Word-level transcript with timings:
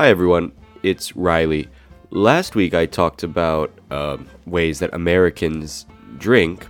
Hi, 0.00 0.08
everyone. 0.08 0.52
It's 0.82 1.14
Reilly. 1.14 1.68
Last 2.08 2.54
week 2.54 2.72
I 2.72 2.86
talked 2.86 3.22
about 3.22 3.70
uh, 3.90 4.16
ways 4.46 4.78
that 4.78 4.94
Americans 4.94 5.84
drink, 6.16 6.66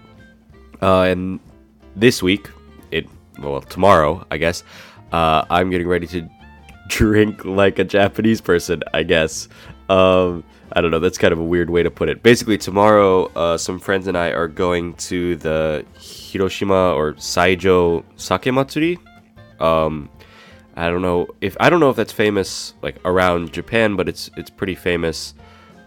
uh, 0.82 1.02
and 1.02 1.38
this 1.94 2.24
week, 2.24 2.50
it 2.90 3.06
well 3.38 3.60
tomorrow, 3.60 4.26
I 4.32 4.36
guess, 4.36 4.64
uh, 5.12 5.44
I'm 5.48 5.70
getting 5.70 5.86
ready 5.86 6.08
to 6.08 6.28
drink 6.88 7.44
like 7.44 7.78
a 7.78 7.84
Japanese 7.84 8.40
person. 8.40 8.82
I 8.92 9.04
guess. 9.04 9.48
Um, 9.88 10.42
I 10.72 10.80
don't 10.80 10.90
know. 10.90 10.98
That's 10.98 11.16
kind 11.16 11.32
of 11.32 11.38
a 11.38 11.44
weird 11.44 11.70
way 11.70 11.84
to 11.84 11.90
put 11.92 12.08
it. 12.08 12.24
Basically, 12.24 12.58
tomorrow, 12.58 13.26
uh, 13.36 13.56
some 13.56 13.78
friends 13.78 14.08
and 14.08 14.18
I 14.18 14.30
are 14.32 14.48
going 14.48 14.94
to 14.94 15.36
the 15.36 15.86
Hiroshima 16.00 16.94
or 16.94 17.12
Saijo 17.12 18.02
Sake 18.16 18.52
Matsuri. 18.52 18.98
Um, 19.60 20.10
I 20.76 20.88
don't 20.88 21.02
know 21.02 21.28
if 21.40 21.56
I 21.60 21.68
don't 21.70 21.80
know 21.80 21.90
if 21.90 21.96
that's 21.96 22.12
famous 22.12 22.74
like 22.82 22.96
around 23.04 23.52
Japan, 23.52 23.96
but 23.96 24.08
it's 24.08 24.30
it's 24.36 24.50
pretty 24.50 24.74
famous, 24.74 25.34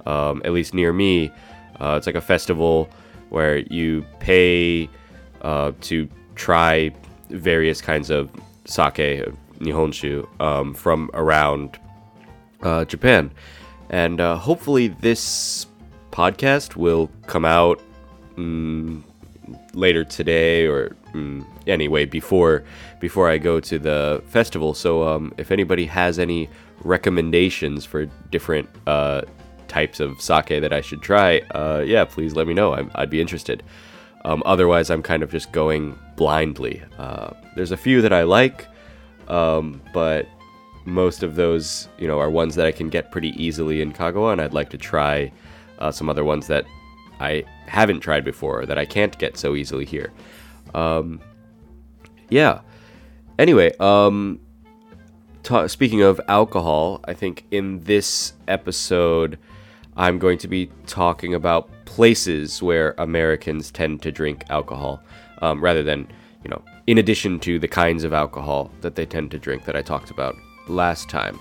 um, 0.05 0.41
at 0.45 0.51
least 0.51 0.73
near 0.73 0.93
me. 0.93 1.31
Uh, 1.79 1.95
it's 1.97 2.05
like 2.05 2.15
a 2.15 2.21
festival 2.21 2.89
where 3.29 3.57
you 3.57 4.05
pay 4.19 4.89
uh, 5.41 5.71
to 5.81 6.07
try 6.35 6.91
various 7.29 7.81
kinds 7.81 8.09
of 8.09 8.29
sake, 8.65 9.25
nihonshu, 9.59 10.27
um, 10.39 10.73
from 10.73 11.09
around 11.13 11.79
uh, 12.61 12.85
Japan, 12.85 13.31
and 13.89 14.21
uh, 14.21 14.37
hopefully 14.37 14.89
this 14.89 15.65
podcast 16.11 16.75
will 16.75 17.09
come 17.25 17.45
out 17.45 17.81
mm, 18.37 19.01
later 19.73 20.03
today 20.03 20.66
or 20.66 20.95
mm, 21.13 21.45
anyway 21.67 22.05
before 22.05 22.63
before 22.99 23.30
I 23.30 23.38
go 23.38 23.59
to 23.59 23.79
the 23.79 24.23
festival. 24.27 24.73
So 24.73 25.07
um, 25.07 25.34
if 25.38 25.52
anybody 25.52 25.85
has 25.85 26.20
any 26.20 26.49
recommendations 26.84 27.85
for 27.85 28.05
different 28.31 28.70
uh, 28.87 29.21
types 29.68 29.99
of 29.99 30.21
sake 30.21 30.62
that 30.62 30.74
I 30.74 30.81
should 30.81 31.01
try, 31.01 31.40
uh, 31.51 31.84
yeah, 31.85 32.05
please 32.05 32.35
let 32.35 32.48
me 32.48 32.54
know. 32.54 32.74
i 32.74 33.01
would 33.01 33.09
be 33.09 33.21
interested. 33.21 33.63
Um, 34.26 34.41
otherwise, 34.46 34.90
I'm 34.90 35.04
kind 35.04 35.21
of 35.21 35.31
just 35.31 35.51
going 35.51 35.98
blindly. 36.15 36.81
Uh, 36.98 37.31
there's 37.55 37.71
a 37.71 37.77
few 37.77 38.01
that 38.01 38.13
I 38.13 38.24
like, 38.24 38.68
um, 39.27 39.81
but 39.93 40.27
most 40.85 41.24
of 41.24 41.35
those, 41.35 41.90
you 41.98 42.07
know, 42.07 42.20
are 42.20 42.29
ones 42.29 42.55
that 42.55 42.65
I 42.65 42.71
can 42.71 42.90
get 42.90 43.12
pretty 43.12 43.31
easily 43.41 43.81
in 43.81 43.91
Kagawa, 43.91 44.31
and 44.31 44.41
I'd 44.41 44.54
like 44.54 44.70
to 44.70 44.77
try 44.77 45.31
uh, 45.79 45.91
some 45.91 46.09
other 46.09 46.24
ones 46.24 46.48
that 46.48 46.65
I 47.24 47.43
haven't 47.68 48.02
tried 48.02 48.24
before 48.26 48.66
that 48.66 48.77
I 48.77 48.85
can't 48.85 49.18
get 49.18 49.38
so 49.38 49.55
easily 49.55 49.85
here. 49.85 50.12
Um, 50.74 51.21
yeah. 52.30 52.62
Anyway, 53.40 53.71
um, 53.80 54.40
ta- 55.43 55.68
speaking 55.68 56.02
of 56.02 56.20
alcohol, 56.27 56.99
I 57.05 57.13
think 57.13 57.46
in 57.52 57.80
this 57.84 58.34
episode, 58.48 59.40
I'm 59.96 60.20
going 60.20 60.38
to 60.40 60.48
be 60.48 60.70
talking 60.85 61.34
about 61.34 61.70
places 61.85 62.62
where 62.62 62.96
Americans 62.98 63.71
tend 63.71 64.02
to 64.02 64.12
drink 64.12 64.44
alcohol, 64.50 65.02
um, 65.41 65.63
rather 65.63 65.84
than, 65.84 66.08
you 66.44 66.50
know, 66.50 66.62
in 66.88 66.97
addition 66.97 67.40
to 67.40 67.59
the 67.59 67.68
kinds 67.68 68.03
of 68.03 68.13
alcohol 68.13 68.72
that 68.81 68.96
they 68.96 69.06
tend 69.06 69.31
to 69.31 69.40
drink 69.40 69.66
that 69.66 69.75
I 69.75 69.81
talked 69.81 70.12
about 70.12 70.35
last 70.68 71.09
time. 71.09 71.40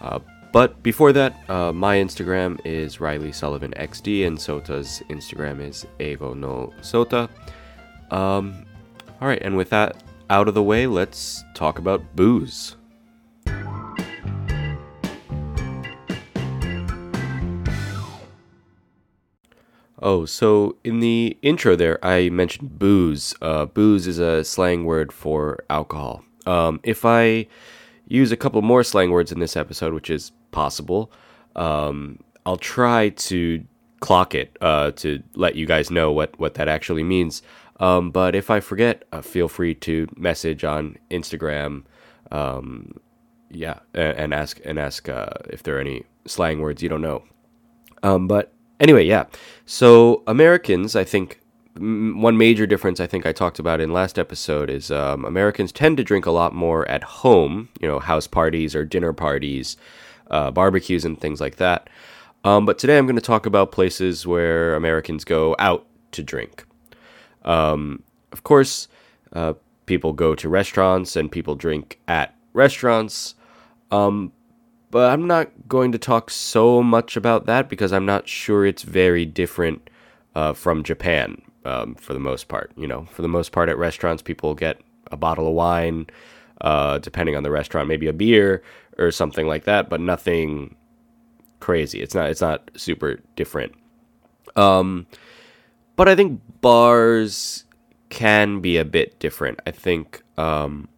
Uh, 0.00 0.18
but 0.54 0.80
before 0.84 1.12
that, 1.12 1.34
uh, 1.50 1.72
my 1.72 1.96
Instagram 1.96 2.60
is 2.64 3.00
Reilly 3.00 3.32
Sullivan 3.32 3.74
XD, 3.76 4.24
and 4.24 4.38
Sota's 4.38 5.02
Instagram 5.10 5.60
is 5.60 5.84
Eigo 5.98 6.32
no 6.32 6.72
Sota. 6.80 7.28
Um, 8.12 8.64
all 9.20 9.26
right, 9.26 9.42
and 9.42 9.56
with 9.56 9.70
that 9.70 10.04
out 10.30 10.46
of 10.46 10.54
the 10.54 10.62
way, 10.62 10.86
let's 10.86 11.42
talk 11.54 11.80
about 11.80 12.14
booze. 12.14 12.76
Oh, 20.00 20.24
so 20.24 20.76
in 20.84 21.00
the 21.00 21.36
intro 21.42 21.74
there, 21.74 21.98
I 22.04 22.28
mentioned 22.28 22.78
booze. 22.78 23.34
Uh, 23.42 23.66
booze 23.66 24.06
is 24.06 24.20
a 24.20 24.44
slang 24.44 24.84
word 24.84 25.12
for 25.12 25.64
alcohol. 25.68 26.22
Um, 26.46 26.78
if 26.84 27.04
I 27.04 27.48
use 28.06 28.32
a 28.32 28.36
couple 28.36 28.60
more 28.62 28.82
slang 28.82 29.10
words 29.10 29.32
in 29.32 29.40
this 29.40 29.56
episode, 29.56 29.94
which 29.94 30.10
is 30.10 30.32
possible. 30.50 31.10
Um, 31.56 32.20
I'll 32.46 32.56
try 32.56 33.10
to 33.10 33.64
clock 34.00 34.34
it 34.34 34.56
uh, 34.60 34.90
to 34.92 35.22
let 35.34 35.54
you 35.54 35.66
guys 35.66 35.90
know 35.90 36.12
what, 36.12 36.38
what 36.38 36.54
that 36.54 36.68
actually 36.68 37.02
means. 37.02 37.42
Um, 37.80 38.10
but 38.10 38.34
if 38.34 38.50
I 38.50 38.60
forget, 38.60 39.04
uh, 39.12 39.22
feel 39.22 39.48
free 39.48 39.74
to 39.76 40.08
message 40.16 40.64
on 40.64 40.96
Instagram. 41.10 41.84
Um, 42.30 43.00
yeah, 43.50 43.80
and, 43.94 44.18
and, 44.18 44.34
ask 44.34 44.60
and 44.64 44.78
ask 44.78 45.08
uh, 45.08 45.30
if 45.48 45.62
there 45.62 45.76
are 45.76 45.80
any 45.80 46.04
slang 46.26 46.60
words 46.60 46.82
you 46.82 46.88
don't 46.88 47.00
know. 47.00 47.24
Um, 48.02 48.28
but 48.28 48.52
anyway, 48.80 49.04
yeah. 49.04 49.24
So 49.64 50.22
Americans, 50.26 50.94
I 50.94 51.04
think 51.04 51.40
one 51.76 52.38
major 52.38 52.66
difference 52.66 53.00
I 53.00 53.06
think 53.06 53.26
I 53.26 53.32
talked 53.32 53.58
about 53.58 53.80
in 53.80 53.92
last 53.92 54.18
episode 54.18 54.70
is 54.70 54.92
um, 54.92 55.24
Americans 55.24 55.72
tend 55.72 55.96
to 55.96 56.04
drink 56.04 56.24
a 56.24 56.30
lot 56.30 56.54
more 56.54 56.88
at 56.88 57.02
home, 57.02 57.68
you 57.80 57.88
know, 57.88 57.98
house 57.98 58.28
parties 58.28 58.76
or 58.76 58.84
dinner 58.84 59.12
parties, 59.12 59.76
uh, 60.30 60.52
barbecues 60.52 61.04
and 61.04 61.20
things 61.20 61.40
like 61.40 61.56
that. 61.56 61.90
Um, 62.44 62.64
but 62.64 62.78
today 62.78 62.96
I'm 62.96 63.06
going 63.06 63.16
to 63.16 63.22
talk 63.22 63.44
about 63.44 63.72
places 63.72 64.26
where 64.26 64.76
Americans 64.76 65.24
go 65.24 65.56
out 65.58 65.86
to 66.12 66.22
drink. 66.22 66.64
Um, 67.44 68.04
of 68.30 68.44
course, 68.44 68.86
uh, 69.32 69.54
people 69.86 70.12
go 70.12 70.36
to 70.36 70.48
restaurants 70.48 71.16
and 71.16 71.30
people 71.30 71.56
drink 71.56 71.98
at 72.06 72.36
restaurants. 72.52 73.34
Um, 73.90 74.32
but 74.92 75.10
I'm 75.10 75.26
not 75.26 75.50
going 75.66 75.90
to 75.90 75.98
talk 75.98 76.30
so 76.30 76.84
much 76.84 77.16
about 77.16 77.46
that 77.46 77.68
because 77.68 77.92
I'm 77.92 78.06
not 78.06 78.28
sure 78.28 78.64
it's 78.64 78.82
very 78.82 79.24
different 79.24 79.90
uh, 80.36 80.52
from 80.52 80.84
Japan 80.84 81.42
um, 81.64 81.94
for 81.96 82.12
the 82.12 82.20
most 82.20 82.48
part. 82.48 82.72
You 82.76 82.86
know, 82.86 83.04
for 83.06 83.22
the 83.22 83.28
most 83.28 83.52
part 83.52 83.68
at 83.68 83.78
restaurants, 83.78 84.22
people 84.22 84.54
get 84.54 84.80
a 85.10 85.16
bottle 85.16 85.48
of 85.48 85.54
wine, 85.54 86.06
uh, 86.60 86.98
depending 86.98 87.36
on 87.36 87.42
the 87.42 87.50
restaurant, 87.50 87.88
maybe 87.88 88.06
a 88.06 88.12
beer 88.12 88.62
or 88.98 89.10
something 89.10 89.46
like 89.46 89.64
that, 89.64 89.88
but 89.88 90.00
nothing 90.00 90.76
crazy. 91.60 92.00
It's 92.00 92.14
not 92.14 92.30
it's 92.30 92.40
not 92.40 92.70
super 92.76 93.20
different. 93.36 93.74
Um, 94.56 95.06
but 95.96 96.08
I 96.08 96.14
think 96.14 96.40
bars 96.60 97.64
can 98.08 98.60
be 98.60 98.76
a 98.76 98.84
bit 98.84 99.18
different. 99.18 99.60
I 99.66 99.70
think 99.70 100.22
um, 100.36 100.88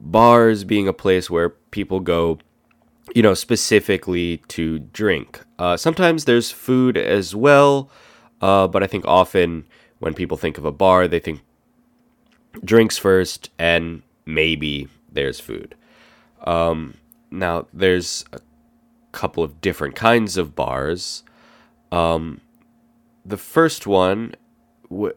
bars 0.00 0.64
being 0.64 0.88
a 0.88 0.92
place 0.92 1.28
where 1.28 1.50
people 1.50 2.00
go, 2.00 2.38
you 3.14 3.22
know, 3.22 3.34
specifically 3.34 4.38
to 4.48 4.78
drink. 4.78 5.40
Uh, 5.58 5.76
sometimes 5.76 6.24
there's 6.24 6.50
food 6.50 6.96
as 6.96 7.34
well. 7.34 7.90
Uh, 8.40 8.66
but 8.66 8.82
I 8.82 8.86
think 8.86 9.04
often 9.06 9.64
when 9.98 10.14
people 10.14 10.36
think 10.36 10.58
of 10.58 10.64
a 10.64 10.72
bar, 10.72 11.08
they 11.08 11.18
think 11.18 11.40
drinks 12.64 12.98
first 12.98 13.50
and 13.58 14.02
maybe 14.24 14.88
there's 15.10 15.40
food. 15.40 15.74
Um, 16.44 16.94
now, 17.30 17.66
there's 17.72 18.24
a 18.32 18.40
couple 19.12 19.42
of 19.42 19.60
different 19.60 19.94
kinds 19.94 20.36
of 20.36 20.54
bars. 20.54 21.22
Um, 21.90 22.40
the 23.24 23.36
first 23.36 23.86
one 23.86 24.34
w- 24.90 25.14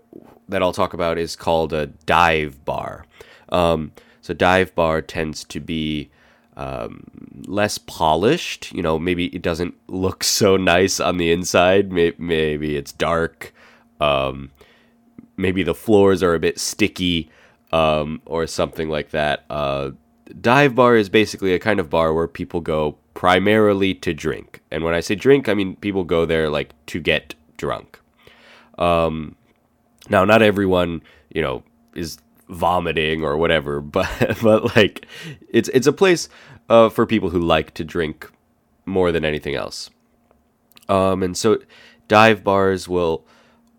that 0.47 0.63
I'll 0.63 0.73
talk 0.73 0.93
about 0.93 1.17
is 1.17 1.35
called 1.35 1.73
a 1.73 1.87
dive 1.87 2.63
bar. 2.65 3.05
Um, 3.49 3.91
so, 4.21 4.33
dive 4.33 4.73
bar 4.75 5.01
tends 5.01 5.43
to 5.45 5.59
be 5.59 6.09
um, 6.59 7.03
less 7.47 7.77
polished. 7.77 8.71
You 8.73 8.83
know, 8.83 8.99
maybe 8.99 9.27
it 9.27 9.41
doesn't 9.41 9.75
look 9.87 10.25
so 10.25 10.57
nice 10.57 10.99
on 10.99 11.17
the 11.17 11.31
inside. 11.31 11.89
Maybe, 11.91 12.75
it's 12.75 12.91
dark. 12.91 13.53
Um, 14.01 14.51
maybe 15.37 15.63
the 15.63 15.73
floors 15.73 16.21
are 16.21 16.35
a 16.35 16.39
bit 16.39 16.59
sticky 16.59 17.29
um, 17.71 18.21
or 18.25 18.45
something 18.45 18.89
like 18.89 19.11
that. 19.11 19.45
Uh, 19.49 19.91
dive 20.41 20.75
bar 20.75 20.97
is 20.97 21.07
basically 21.07 21.53
a 21.53 21.59
kind 21.59 21.79
of 21.79 21.89
bar 21.89 22.13
where 22.13 22.27
people 22.27 22.59
go 22.59 22.97
primarily 23.13 23.93
to 23.93 24.13
drink. 24.13 24.61
And 24.69 24.83
when 24.83 24.93
I 24.93 24.99
say 24.99 25.15
drink, 25.15 25.47
I 25.47 25.53
mean 25.53 25.77
people 25.77 26.03
go 26.03 26.25
there 26.25 26.49
like 26.49 26.73
to 26.87 26.99
get 26.99 27.35
drunk. 27.55 27.99
Um, 28.77 29.35
now, 30.09 30.25
not 30.25 30.41
everyone, 30.41 31.03
you 31.29 31.41
know, 31.41 31.63
is 31.95 32.17
vomiting 32.49 33.23
or 33.23 33.37
whatever, 33.37 33.81
but 33.81 34.37
but 34.41 34.75
like 34.75 35.05
it's 35.49 35.69
it's 35.69 35.87
a 35.87 35.93
place 35.93 36.29
uh, 36.69 36.89
for 36.89 37.05
people 37.05 37.29
who 37.29 37.39
like 37.39 37.73
to 37.75 37.83
drink 37.83 38.29
more 38.85 39.11
than 39.11 39.23
anything 39.23 39.55
else. 39.55 39.89
Um, 40.87 41.21
and 41.21 41.37
so 41.37 41.59
dive 42.07 42.43
bars 42.43 42.89
will 42.89 43.25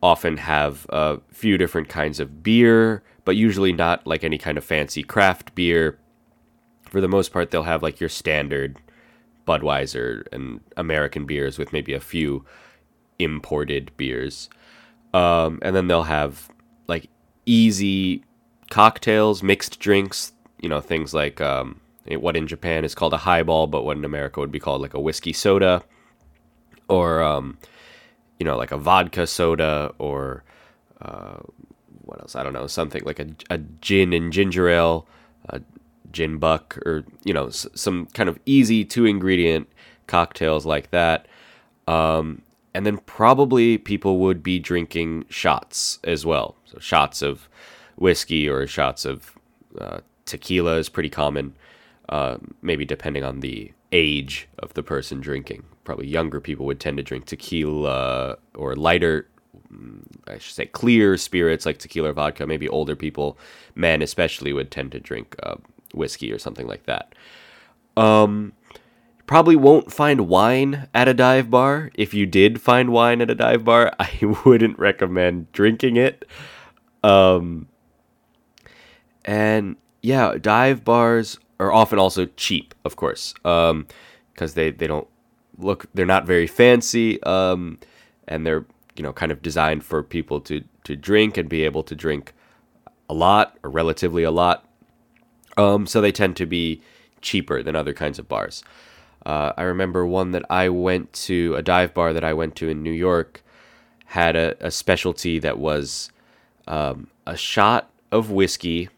often 0.02 0.38
have 0.38 0.86
a 0.88 1.20
few 1.30 1.58
different 1.58 1.88
kinds 1.88 2.20
of 2.20 2.42
beer, 2.42 3.02
but 3.24 3.36
usually 3.36 3.72
not 3.72 4.06
like 4.06 4.24
any 4.24 4.38
kind 4.38 4.56
of 4.56 4.64
fancy 4.64 5.02
craft 5.02 5.54
beer. 5.54 5.98
For 6.84 7.00
the 7.00 7.08
most 7.08 7.32
part, 7.32 7.50
they'll 7.50 7.64
have 7.64 7.82
like 7.82 8.00
your 8.00 8.08
standard 8.08 8.78
Budweiser 9.46 10.26
and 10.32 10.60
American 10.76 11.26
beers 11.26 11.58
with 11.58 11.72
maybe 11.72 11.92
a 11.92 12.00
few 12.00 12.44
imported 13.18 13.90
beers. 13.96 14.48
Um, 15.12 15.58
and 15.62 15.74
then 15.74 15.88
they'll 15.88 16.04
have 16.04 16.48
like 16.86 17.08
easy 17.46 18.24
cocktails, 18.70 19.42
mixed 19.42 19.78
drinks, 19.78 20.32
you 20.60 20.68
know, 20.68 20.80
things 20.80 21.12
like 21.12 21.40
um, 21.40 21.80
what 22.06 22.36
in 22.36 22.46
Japan 22.46 22.84
is 22.84 22.94
called 22.94 23.12
a 23.12 23.18
highball, 23.18 23.66
but 23.66 23.84
what 23.84 23.96
in 23.98 24.04
America 24.04 24.40
would 24.40 24.50
be 24.52 24.58
called 24.58 24.80
like 24.80 24.94
a 24.94 25.00
whiskey 25.00 25.32
soda, 25.34 25.82
or 26.88 27.22
um, 27.22 27.58
you 28.38 28.46
know, 28.46 28.56
like 28.56 28.72
a 28.72 28.78
vodka 28.78 29.26
soda, 29.26 29.92
or 29.98 30.42
uh, 31.02 31.38
what 32.04 32.20
else? 32.20 32.34
I 32.34 32.42
don't 32.42 32.52
know, 32.54 32.66
something 32.66 33.02
like 33.04 33.20
a, 33.20 33.28
a 33.50 33.58
gin 33.58 34.12
and 34.12 34.32
ginger 34.32 34.68
ale, 34.68 35.06
a 35.48 35.60
gin 36.10 36.38
buck, 36.38 36.78
or 36.86 37.04
you 37.24 37.34
know, 37.34 37.48
s- 37.48 37.66
some 37.74 38.06
kind 38.06 38.28
of 38.28 38.38
easy 38.46 38.84
two 38.84 39.04
ingredient 39.04 39.68
cocktails 40.06 40.64
like 40.64 40.90
that. 40.90 41.26
Um, 41.86 42.42
and 42.72 42.86
then 42.86 42.98
probably 42.98 43.78
people 43.78 44.18
would 44.18 44.42
be 44.44 44.60
drinking 44.60 45.24
shots 45.28 45.98
as 46.04 46.24
well. 46.24 46.54
So 46.66 46.78
shots 46.78 47.20
of 47.20 47.48
whiskey 48.00 48.48
or 48.48 48.66
shots 48.66 49.04
of 49.04 49.38
uh, 49.78 50.00
tequila 50.24 50.76
is 50.76 50.88
pretty 50.88 51.10
common. 51.10 51.54
Uh, 52.08 52.38
maybe 52.60 52.84
depending 52.84 53.22
on 53.22 53.38
the 53.38 53.72
age 53.92 54.48
of 54.58 54.74
the 54.74 54.82
person 54.82 55.20
drinking. 55.20 55.62
Probably 55.84 56.08
younger 56.08 56.40
people 56.40 56.66
would 56.66 56.80
tend 56.80 56.96
to 56.96 57.04
drink 57.04 57.26
tequila 57.26 58.36
or 58.56 58.74
lighter, 58.74 59.28
mm, 59.72 60.02
I 60.26 60.38
should 60.38 60.54
say, 60.54 60.66
clear 60.66 61.16
spirits 61.16 61.66
like 61.66 61.78
tequila 61.78 62.10
or 62.10 62.12
vodka. 62.12 62.46
Maybe 62.46 62.68
older 62.68 62.96
people, 62.96 63.38
men 63.76 64.02
especially, 64.02 64.52
would 64.52 64.72
tend 64.72 64.92
to 64.92 65.00
drink 65.00 65.36
uh, 65.42 65.56
whiskey 65.94 66.32
or 66.32 66.38
something 66.38 66.66
like 66.66 66.86
that. 66.86 67.14
Um, 67.96 68.54
probably 69.26 69.56
won't 69.56 69.92
find 69.92 70.26
wine 70.26 70.88
at 70.92 71.06
a 71.06 71.14
dive 71.14 71.50
bar. 71.50 71.90
If 71.94 72.12
you 72.12 72.26
did 72.26 72.60
find 72.60 72.90
wine 72.90 73.20
at 73.20 73.30
a 73.30 73.34
dive 73.36 73.64
bar, 73.64 73.92
I 74.00 74.10
wouldn't 74.44 74.78
recommend 74.78 75.52
drinking 75.52 75.96
it. 75.96 76.28
Um, 77.04 77.68
and 79.30 79.76
yeah, 80.02 80.34
dive 80.40 80.84
bars 80.84 81.38
are 81.60 81.72
often 81.72 82.00
also 82.00 82.26
cheap, 82.36 82.74
of 82.84 82.96
course, 82.96 83.32
because 83.34 83.70
um, 83.70 83.86
they 84.54 84.72
they 84.72 84.88
don't 84.88 85.06
look 85.56 85.86
they're 85.94 86.04
not 86.04 86.26
very 86.26 86.48
fancy, 86.48 87.22
um, 87.22 87.78
and 88.26 88.44
they're 88.44 88.66
you 88.96 89.04
know 89.04 89.12
kind 89.12 89.30
of 89.30 89.40
designed 89.40 89.84
for 89.84 90.02
people 90.02 90.40
to 90.40 90.64
to 90.82 90.96
drink 90.96 91.36
and 91.36 91.48
be 91.48 91.62
able 91.62 91.84
to 91.84 91.94
drink 91.94 92.32
a 93.08 93.14
lot 93.14 93.56
or 93.62 93.70
relatively 93.70 94.24
a 94.24 94.32
lot. 94.32 94.66
Um, 95.56 95.86
so 95.86 96.00
they 96.00 96.12
tend 96.12 96.36
to 96.38 96.46
be 96.46 96.82
cheaper 97.20 97.62
than 97.62 97.76
other 97.76 97.92
kinds 97.92 98.18
of 98.18 98.26
bars. 98.28 98.64
Uh, 99.24 99.52
I 99.56 99.62
remember 99.62 100.04
one 100.04 100.32
that 100.32 100.44
I 100.50 100.70
went 100.70 101.12
to, 101.28 101.54
a 101.54 101.62
dive 101.62 101.94
bar 101.94 102.12
that 102.14 102.24
I 102.24 102.32
went 102.32 102.56
to 102.56 102.68
in 102.68 102.82
New 102.82 102.90
York, 102.92 103.44
had 104.06 104.34
a, 104.34 104.56
a 104.58 104.70
specialty 104.72 105.38
that 105.38 105.58
was 105.58 106.10
um, 106.66 107.08
a 107.26 107.36
shot 107.36 107.90
of 108.10 108.30
whiskey. 108.30 108.88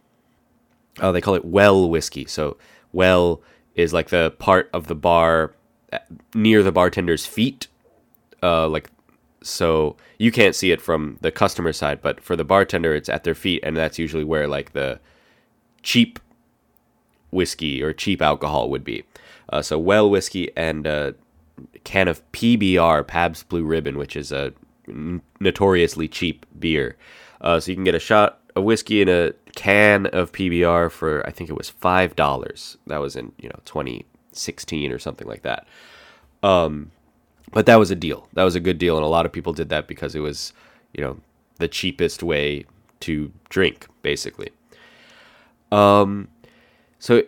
Oh, 1.00 1.12
they 1.12 1.20
call 1.20 1.34
it 1.34 1.44
well 1.44 1.88
whiskey. 1.88 2.26
So, 2.26 2.56
well 2.92 3.40
is 3.74 3.92
like 3.92 4.10
the 4.10 4.34
part 4.38 4.68
of 4.72 4.86
the 4.86 4.94
bar 4.94 5.54
uh, 5.92 5.98
near 6.34 6.62
the 6.62 6.72
bartender's 6.72 7.24
feet. 7.24 7.68
Uh, 8.42 8.68
like, 8.68 8.90
so 9.42 9.96
you 10.18 10.30
can't 10.30 10.54
see 10.54 10.70
it 10.70 10.80
from 10.80 11.18
the 11.20 11.30
customer 11.30 11.72
side, 11.72 12.02
but 12.02 12.20
for 12.20 12.36
the 12.36 12.44
bartender, 12.44 12.94
it's 12.94 13.08
at 13.08 13.24
their 13.24 13.34
feet, 13.34 13.60
and 13.62 13.76
that's 13.76 13.98
usually 13.98 14.24
where 14.24 14.46
like 14.46 14.72
the 14.72 15.00
cheap 15.82 16.18
whiskey 17.30 17.82
or 17.82 17.92
cheap 17.92 18.22
alcohol 18.22 18.68
would 18.70 18.84
be. 18.84 19.04
Uh, 19.48 19.62
so 19.62 19.78
well 19.78 20.08
whiskey 20.08 20.50
and 20.56 20.86
a 20.86 21.14
can 21.84 22.08
of 22.08 22.30
PBR, 22.32 23.06
Pabst 23.06 23.48
Blue 23.48 23.64
Ribbon, 23.64 23.98
which 23.98 24.16
is 24.16 24.32
a 24.32 24.52
notoriously 25.40 26.08
cheap 26.08 26.46
beer. 26.58 26.96
Uh, 27.40 27.58
so 27.60 27.70
you 27.70 27.76
can 27.76 27.84
get 27.84 27.94
a 27.94 28.00
shot 28.00 28.40
of 28.54 28.64
whiskey 28.64 29.00
and 29.00 29.10
a 29.10 29.34
can 29.54 30.06
of 30.06 30.32
PBR 30.32 30.90
for 30.90 31.26
I 31.26 31.30
think 31.30 31.50
it 31.50 31.56
was 31.56 31.70
five 31.70 32.16
dollars. 32.16 32.76
That 32.86 32.98
was 32.98 33.16
in 33.16 33.32
you 33.38 33.48
know 33.48 33.60
2016 33.64 34.92
or 34.92 34.98
something 34.98 35.28
like 35.28 35.42
that. 35.42 35.66
Um, 36.42 36.90
but 37.52 37.66
that 37.66 37.78
was 37.78 37.90
a 37.90 37.96
deal. 37.96 38.28
That 38.32 38.44
was 38.44 38.54
a 38.54 38.60
good 38.60 38.78
deal, 38.78 38.96
and 38.96 39.04
a 39.04 39.08
lot 39.08 39.26
of 39.26 39.32
people 39.32 39.52
did 39.52 39.68
that 39.68 39.86
because 39.86 40.14
it 40.14 40.20
was 40.20 40.52
you 40.94 41.02
know 41.02 41.18
the 41.58 41.68
cheapest 41.68 42.22
way 42.22 42.64
to 43.00 43.32
drink, 43.48 43.86
basically. 44.02 44.50
Um, 45.70 46.28
so 46.98 47.22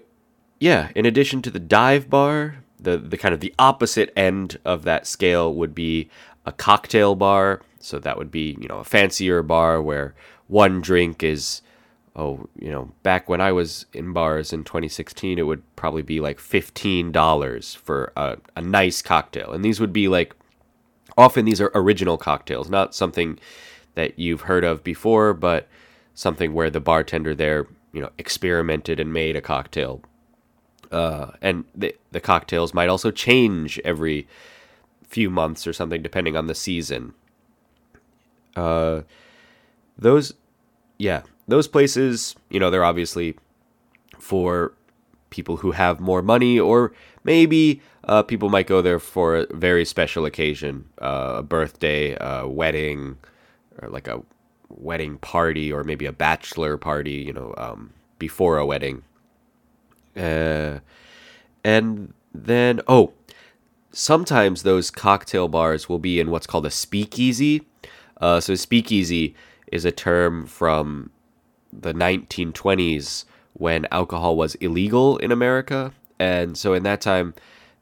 yeah, 0.61 0.91
in 0.95 1.07
addition 1.07 1.43
to 1.43 1.51
the 1.51 1.61
dive 1.61 2.09
bar, 2.09 2.57
the 2.81 2.97
the 2.97 3.19
kind 3.19 3.35
of 3.35 3.41
the 3.41 3.55
opposite 3.59 4.13
end 4.17 4.59
of 4.65 4.85
that 4.85 5.07
scale 5.07 5.53
would 5.55 5.75
be 5.75 6.09
a 6.47 6.53
cocktail 6.53 7.15
bar. 7.15 7.61
So 7.79 7.99
that 7.99 8.17
would 8.17 8.31
be, 8.31 8.57
you 8.61 8.69
know, 8.69 8.79
a 8.79 8.85
fancier 8.85 9.43
bar 9.43 9.83
where 9.83 10.15
one 10.47 10.81
drink 10.81 11.23
is 11.23 11.61
oh, 12.17 12.49
you 12.59 12.71
know, 12.71 12.93
back 13.03 13.29
when 13.29 13.41
I 13.41 13.53
was 13.53 13.87
in 13.93 14.13
bars 14.13 14.53
in 14.53 14.65
2016, 14.65 15.39
it 15.39 15.43
would 15.43 15.63
probably 15.77 16.03
be 16.03 16.21
like 16.21 16.39
$15 16.39 17.77
for 17.77 18.13
a, 18.17 18.37
a 18.57 18.63
nice 18.63 19.03
cocktail. 19.03 19.53
And 19.53 19.65
these 19.65 19.81
would 19.81 19.93
be 19.93 20.09
like 20.09 20.35
often 21.19 21.45
these 21.45 21.61
are 21.61 21.73
original 21.75 22.17
cocktails, 22.17 22.71
not 22.71 22.95
something 22.95 23.39
that 23.95 24.19
you've 24.19 24.43
heard 24.43 24.65
of 24.65 24.85
before, 24.85 25.35
but 25.35 25.69
something 26.15 26.53
where 26.53 26.71
the 26.71 26.81
bartender 26.81 27.35
there, 27.35 27.67
you 27.93 28.01
know, 28.01 28.11
experimented 28.19 29.01
and 29.01 29.13
made 29.13 29.37
a 29.37 29.41
cocktail 29.41 30.01
uh, 30.95 31.33
and 31.43 31.65
the 31.75 31.95
the 32.13 32.21
cocktails 32.21 32.73
might 32.73 32.89
also 32.89 33.11
change 33.11 33.81
every 33.85 34.29
few 35.03 35.29
months 35.29 35.67
or 35.67 35.73
something 35.73 36.01
depending 36.01 36.37
on 36.37 36.47
the 36.47 36.55
season. 36.55 37.15
Uh, 38.55 39.03
those, 39.99 40.35
yeah, 40.99 41.23
those 41.49 41.69
places, 41.69 42.35
you 42.51 42.59
know, 42.59 42.71
they're 42.71 42.85
obviously 42.85 43.37
for 44.19 44.73
people 45.31 45.57
who 45.57 45.73
have 45.73 46.01
more 46.01 46.23
money, 46.23 46.59
or 46.59 46.93
maybe 47.25 47.81
uh, 48.05 48.23
people 48.23 48.49
might 48.49 48.67
go 48.67 48.81
there 48.81 48.99
for 48.99 49.37
a 49.37 49.47
very 49.51 49.85
special 49.85 50.25
occasion, 50.25 50.87
uh, 51.03 51.35
a 51.39 51.43
birthday, 51.43 52.17
a 52.21 52.47
wedding, 52.47 53.17
or 53.83 53.89
like 53.89 54.09
a 54.09 54.23
wedding 54.69 55.19
party, 55.19 55.73
or 55.73 55.85
maybe 55.85 56.07
a 56.07 56.13
bachelor 56.13 56.77
party, 56.77 57.13
you 57.13 57.33
know, 57.33 57.55
um, 57.57 57.93
before 58.19 58.59
a 58.59 58.67
wedding. 58.67 59.03
Uh, 60.17 60.79
and 61.65 62.15
then, 62.33 62.81
oh, 62.87 63.13
sometimes 63.91 64.63
those 64.63 64.91
cocktail 64.91 65.49
bars 65.49 65.89
will 65.89 65.99
be 65.99 66.21
in 66.21 66.31
what's 66.31 66.47
called 66.47 66.67
a 66.67 66.71
speakeasy. 66.71 67.67
Uh, 68.21 68.41
so, 68.41 68.55
speakeasy 68.55 69.35
is 69.73 69.85
a 69.85 69.93
term 69.93 70.47
from 70.47 71.11
the 71.81 71.93
1920s 71.93 73.25
when 73.55 73.87
alcohol 73.91 74.37
was 74.37 74.55
illegal 74.57 75.17
in 75.19 75.33
America. 75.33 75.93
And 76.19 76.57
so, 76.57 76.75
in 76.75 76.83
that 76.85 77.01
time, 77.01 77.35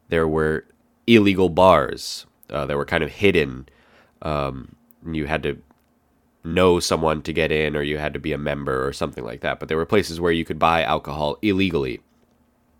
there 0.09 0.29
were 0.29 0.65
illegal 1.07 1.49
bars 1.49 2.27
uh, 2.51 2.67
that 2.67 2.77
were 2.77 2.85
kind 2.85 3.05
of 3.05 3.11
hidden. 3.11 3.69
Um, 4.23 4.77
you 5.07 5.27
had 5.27 5.43
to 5.43 5.59
know 6.45 6.81
someone 6.81 7.23
to 7.23 7.33
get 7.33 7.53
in, 7.53 7.77
or 7.77 7.83
you 7.83 7.99
had 7.99 8.15
to 8.15 8.21
be 8.21 8.33
a 8.33 8.39
member, 8.39 8.87
or 8.87 8.93
something 8.93 9.25
like 9.25 9.41
that. 9.41 9.61
But 9.61 9.69
there 9.69 9.77
were 9.77 9.87
places 9.87 10.21
where 10.21 10.33
you 10.33 10.45
could 10.45 10.59
buy 10.59 10.83
alcohol 10.83 11.39
illegally 11.43 12.01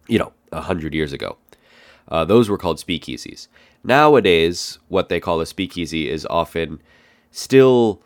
you 0.09 0.19
know, 0.19 0.33
a 0.51 0.61
hundred 0.61 0.95
years 0.95 1.13
ago. 1.13 1.37
Uh, 2.09 2.25
those 2.25 2.49
were 2.49 2.59
called 2.59 2.79
speakeasies. 2.79 3.49
Nowadays, 3.85 4.79
what 4.89 5.09
they 5.09 5.21
call 5.21 5.41
a 5.41 5.47
speakeasy 5.47 6.09
is 6.11 6.27
often 6.29 6.81
still 7.31 8.03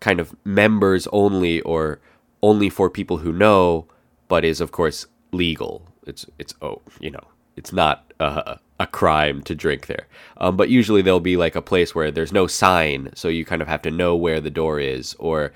kind 0.00 0.20
of 0.20 0.36
members 0.44 1.08
only 1.12 1.60
or 1.62 2.00
only 2.42 2.70
for 2.70 2.90
people 2.90 3.18
who 3.18 3.32
know, 3.32 3.86
but 4.28 4.44
is 4.44 4.60
of 4.60 4.72
course 4.72 5.06
legal. 5.32 5.82
It's 6.06 6.26
it's 6.38 6.54
oh 6.62 6.82
you 7.00 7.10
know 7.10 7.26
it's 7.56 7.72
not 7.72 8.12
a, 8.20 8.58
a 8.78 8.86
crime 8.86 9.42
to 9.42 9.54
drink 9.54 9.86
there. 9.86 10.06
Um, 10.36 10.56
but 10.56 10.68
usually 10.68 11.02
there'll 11.02 11.20
be 11.20 11.36
like 11.36 11.56
a 11.56 11.62
place 11.62 11.94
where 11.94 12.10
there's 12.10 12.32
no 12.32 12.46
sign, 12.46 13.10
so 13.14 13.28
you 13.28 13.44
kind 13.44 13.62
of 13.62 13.68
have 13.68 13.82
to 13.82 13.90
know 13.90 14.14
where 14.14 14.40
the 14.40 14.50
door 14.50 14.78
is. 14.78 15.14
Or 15.18 15.52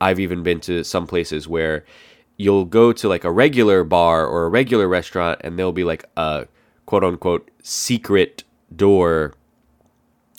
I've 0.00 0.20
even 0.20 0.42
been 0.42 0.60
to 0.60 0.84
some 0.84 1.06
places 1.06 1.48
where 1.48 1.84
you'll 2.36 2.64
go 2.64 2.92
to 2.92 3.08
like 3.08 3.24
a 3.24 3.32
regular 3.32 3.84
bar 3.84 4.26
or 4.26 4.44
a 4.44 4.48
regular 4.48 4.88
restaurant 4.88 5.40
and 5.42 5.58
there'll 5.58 5.72
be 5.72 5.84
like 5.84 6.04
a 6.16 6.46
quote 6.86 7.04
unquote 7.04 7.50
secret 7.62 8.44
door 8.74 9.34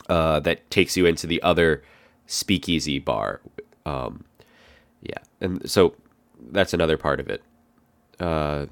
uh, 0.07 0.39
that 0.39 0.69
takes 0.71 0.95
you 0.95 1.05
into 1.05 1.27
the 1.27 1.41
other 1.43 1.83
speakeasy 2.25 2.99
bar. 2.99 3.41
Um, 3.85 4.23
and 5.41 5.69
so 5.69 5.95
that's 6.51 6.73
another 6.73 6.97
part 6.97 7.19
of 7.19 7.29
it. 7.29 7.43
Uh, 8.19 8.65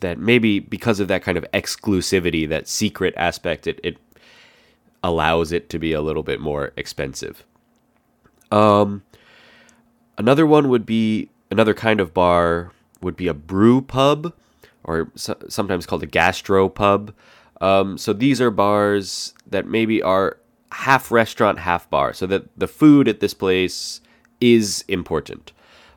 that 0.00 0.18
maybe 0.18 0.58
because 0.58 1.00
of 1.00 1.08
that 1.08 1.22
kind 1.22 1.38
of 1.38 1.44
exclusivity, 1.52 2.48
that 2.48 2.68
secret 2.68 3.14
aspect, 3.16 3.66
it, 3.66 3.80
it 3.82 3.96
allows 5.02 5.52
it 5.52 5.70
to 5.70 5.78
be 5.78 5.92
a 5.92 6.02
little 6.02 6.22
bit 6.22 6.40
more 6.40 6.72
expensive. 6.76 7.44
Um, 8.50 9.02
another 10.18 10.46
one 10.46 10.68
would 10.68 10.84
be 10.84 11.30
another 11.50 11.74
kind 11.74 12.00
of 12.00 12.12
bar 12.12 12.72
would 13.00 13.16
be 13.16 13.28
a 13.28 13.34
brew 13.34 13.80
pub, 13.80 14.32
or 14.84 15.10
so, 15.14 15.36
sometimes 15.48 15.86
called 15.86 16.02
a 16.02 16.06
gastro 16.06 16.68
pub. 16.68 17.14
Um, 17.60 17.96
so 17.98 18.12
these 18.12 18.40
are 18.40 18.50
bars 18.50 19.34
that 19.46 19.66
maybe 19.66 20.02
are 20.02 20.38
half 20.72 21.10
restaurant, 21.10 21.60
half 21.60 21.88
bar, 21.88 22.12
so 22.12 22.26
that 22.26 22.48
the 22.58 22.68
food 22.68 23.08
at 23.08 23.20
this 23.20 23.34
place 23.34 24.00
is 24.40 24.84
important. 24.88 25.52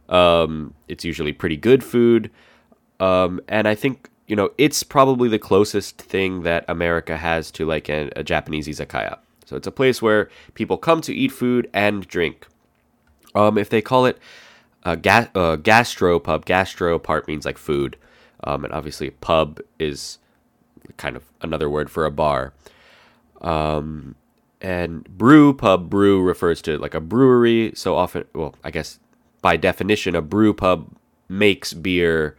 Um, 0.09 0.73
it's 0.87 1.05
usually 1.05 1.31
pretty 1.31 1.57
good 1.57 1.83
food, 1.83 2.31
um, 2.99 3.39
and 3.47 3.67
I 3.67 3.75
think 3.75 4.09
you 4.29 4.35
know, 4.35 4.51
it's 4.59 4.83
probably 4.83 5.27
the 5.27 5.39
closest 5.39 5.97
thing 5.97 6.43
that 6.43 6.63
America 6.67 7.17
has 7.17 7.49
to 7.49 7.65
like 7.65 7.89
a, 7.89 8.11
a 8.15 8.23
Japanese 8.23 8.67
izakaya. 8.67 9.17
So 9.45 9.55
it's 9.55 9.65
a 9.65 9.71
place 9.71 10.03
where 10.03 10.29
people 10.53 10.77
come 10.77 11.01
to 11.01 11.13
eat 11.13 11.31
food 11.31 11.67
and 11.73 12.07
drink. 12.07 12.45
Um, 13.33 13.57
if 13.57 13.69
they 13.69 13.81
call 13.81 14.05
it 14.05 14.19
a 14.83 14.95
ga- 14.95 15.29
uh, 15.33 15.55
gastro 15.55 16.19
pub, 16.19 16.45
gastro 16.45 16.99
part 16.99 17.27
means 17.27 17.43
like 17.43 17.57
food, 17.57 17.97
um, 18.43 18.63
and 18.63 18.71
obviously 18.71 19.09
pub 19.09 19.59
is 19.79 20.19
kind 20.97 21.15
of 21.15 21.23
another 21.41 21.67
word 21.67 21.89
for 21.89 22.05
a 22.05 22.11
bar. 22.11 22.53
Um, 23.41 24.13
and 24.61 25.05
brew 25.05 25.55
pub 25.55 25.89
brew 25.89 26.21
refers 26.21 26.61
to 26.63 26.77
like 26.77 26.93
a 26.93 27.01
brewery. 27.01 27.71
So 27.73 27.95
often, 27.95 28.25
well, 28.35 28.53
I 28.63 28.69
guess 28.69 28.99
by 29.41 29.58
definition, 29.58 30.15
a 30.15 30.22
brew 30.22 30.53
pub 30.53 30.96
makes 31.27 31.74
beer 31.74 32.38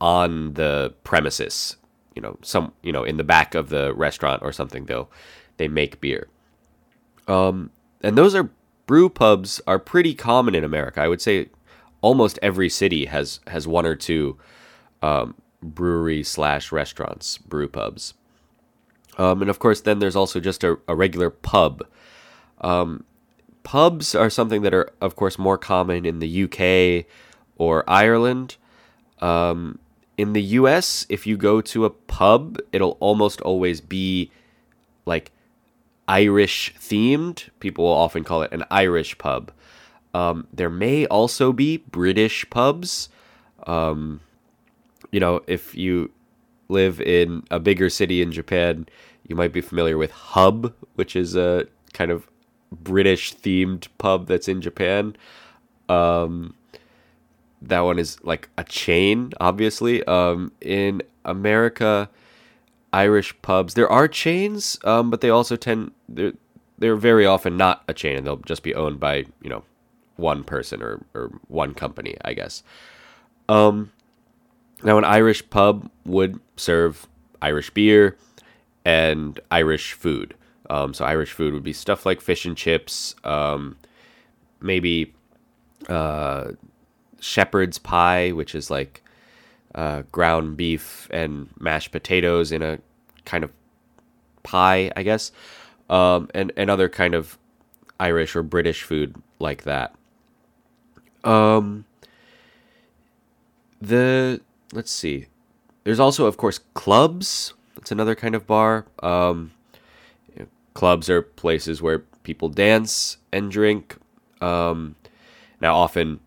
on 0.00 0.54
the 0.54 0.94
premises. 1.04 1.76
You 2.14 2.22
know, 2.22 2.38
some 2.42 2.72
you 2.82 2.92
know 2.92 3.04
in 3.04 3.16
the 3.16 3.24
back 3.24 3.54
of 3.54 3.68
the 3.68 3.94
restaurant 3.94 4.42
or 4.42 4.52
something. 4.52 4.86
They'll 4.86 5.10
they 5.56 5.68
make 5.68 6.00
beer. 6.00 6.28
Um, 7.26 7.70
and 8.02 8.16
those 8.16 8.34
are 8.34 8.50
brew 8.86 9.08
pubs 9.08 9.60
are 9.66 9.78
pretty 9.78 10.14
common 10.14 10.54
in 10.54 10.64
America. 10.64 11.00
I 11.00 11.08
would 11.08 11.20
say 11.20 11.48
almost 12.00 12.38
every 12.42 12.68
city 12.68 13.06
has 13.06 13.40
has 13.46 13.68
one 13.68 13.86
or 13.86 13.94
two 13.94 14.38
um, 15.02 15.34
brewery 15.62 16.22
slash 16.22 16.72
restaurants, 16.72 17.38
brew 17.38 17.68
pubs. 17.68 18.14
Um, 19.16 19.42
and 19.42 19.50
of 19.50 19.58
course, 19.58 19.80
then 19.80 19.98
there's 19.98 20.16
also 20.16 20.40
just 20.40 20.62
a, 20.62 20.78
a 20.86 20.94
regular 20.94 21.30
pub. 21.30 21.84
Um, 22.60 23.04
pubs 23.68 24.14
are 24.14 24.30
something 24.30 24.62
that 24.62 24.72
are, 24.72 24.88
of 24.98 25.14
course, 25.14 25.38
more 25.38 25.58
common 25.58 26.06
in 26.06 26.20
the 26.20 26.44
UK 26.44 27.04
or 27.58 27.84
Ireland. 27.86 28.56
Um, 29.20 29.78
in 30.16 30.32
the 30.32 30.40
US, 30.60 31.04
if 31.10 31.26
you 31.26 31.36
go 31.36 31.60
to 31.60 31.84
a 31.84 31.90
pub, 31.90 32.56
it'll 32.72 32.96
almost 32.98 33.42
always 33.42 33.82
be 33.82 34.30
like 35.04 35.32
Irish 36.08 36.74
themed. 36.80 37.50
People 37.60 37.84
will 37.84 37.92
often 37.92 38.24
call 38.24 38.40
it 38.40 38.52
an 38.52 38.64
Irish 38.70 39.18
pub. 39.18 39.52
Um, 40.14 40.46
there 40.50 40.70
may 40.70 41.04
also 41.04 41.52
be 41.52 41.76
British 41.76 42.48
pubs. 42.48 43.10
Um, 43.66 44.20
you 45.10 45.20
know, 45.20 45.42
if 45.46 45.74
you 45.74 46.10
live 46.70 47.02
in 47.02 47.42
a 47.50 47.60
bigger 47.60 47.90
city 47.90 48.22
in 48.22 48.32
Japan, 48.32 48.86
you 49.26 49.36
might 49.36 49.52
be 49.52 49.60
familiar 49.60 49.98
with 49.98 50.10
Hub, 50.10 50.72
which 50.94 51.14
is 51.14 51.36
a 51.36 51.66
kind 51.92 52.10
of 52.10 52.30
British 52.72 53.34
themed 53.34 53.88
pub 53.98 54.26
that's 54.26 54.48
in 54.48 54.60
Japan. 54.60 55.16
Um, 55.88 56.54
that 57.62 57.80
one 57.80 57.98
is 57.98 58.22
like 58.22 58.48
a 58.56 58.64
chain, 58.64 59.32
obviously. 59.40 60.04
Um, 60.04 60.52
in 60.60 61.02
America, 61.24 62.08
Irish 62.92 63.40
pubs, 63.42 63.74
there 63.74 63.90
are 63.90 64.08
chains, 64.08 64.78
um, 64.84 65.10
but 65.10 65.20
they 65.20 65.30
also 65.30 65.56
tend 65.56 65.92
they're 66.08 66.34
they're 66.78 66.96
very 66.96 67.26
often 67.26 67.56
not 67.56 67.82
a 67.88 67.94
chain, 67.94 68.16
and 68.16 68.26
they'll 68.26 68.36
just 68.36 68.62
be 68.62 68.74
owned 68.74 69.00
by 69.00 69.24
you 69.42 69.50
know 69.50 69.64
one 70.16 70.44
person 70.44 70.82
or 70.82 71.00
or 71.14 71.30
one 71.48 71.74
company, 71.74 72.16
I 72.24 72.34
guess. 72.34 72.62
Um, 73.48 73.92
now, 74.82 74.98
an 74.98 75.04
Irish 75.04 75.48
pub 75.50 75.90
would 76.04 76.38
serve 76.56 77.08
Irish 77.42 77.70
beer 77.70 78.16
and 78.84 79.40
Irish 79.50 79.92
food. 79.92 80.34
Um, 80.68 80.92
so 80.92 81.04
Irish 81.04 81.32
food 81.32 81.54
would 81.54 81.62
be 81.62 81.72
stuff 81.72 82.04
like 82.04 82.20
fish 82.20 82.44
and 82.44 82.56
chips, 82.56 83.14
um, 83.24 83.76
maybe 84.60 85.14
uh, 85.88 86.52
shepherd's 87.20 87.78
pie, 87.78 88.32
which 88.32 88.54
is 88.54 88.70
like 88.70 89.02
uh, 89.74 90.02
ground 90.12 90.56
beef 90.56 91.08
and 91.10 91.48
mashed 91.58 91.90
potatoes 91.90 92.52
in 92.52 92.62
a 92.62 92.78
kind 93.24 93.44
of 93.44 93.52
pie, 94.42 94.90
I 94.96 95.02
guess, 95.02 95.32
um, 95.88 96.28
and 96.34 96.52
and 96.56 96.70
other 96.70 96.88
kind 96.88 97.14
of 97.14 97.38
Irish 97.98 98.36
or 98.36 98.42
British 98.42 98.82
food 98.82 99.16
like 99.38 99.62
that. 99.64 99.94
Um, 101.24 101.84
the 103.80 104.40
let's 104.72 104.90
see, 104.90 105.26
there's 105.84 106.00
also 106.00 106.26
of 106.26 106.36
course 106.36 106.60
clubs. 106.74 107.54
That's 107.74 107.92
another 107.92 108.14
kind 108.14 108.34
of 108.34 108.46
bar. 108.46 108.86
Um, 109.02 109.52
clubs 110.78 111.10
are 111.10 111.22
places 111.22 111.82
where 111.82 111.98
people 112.22 112.48
dance 112.48 113.16
and 113.32 113.50
drink. 113.50 113.96
Um, 114.40 114.94
now, 115.60 115.74
often 115.74 116.20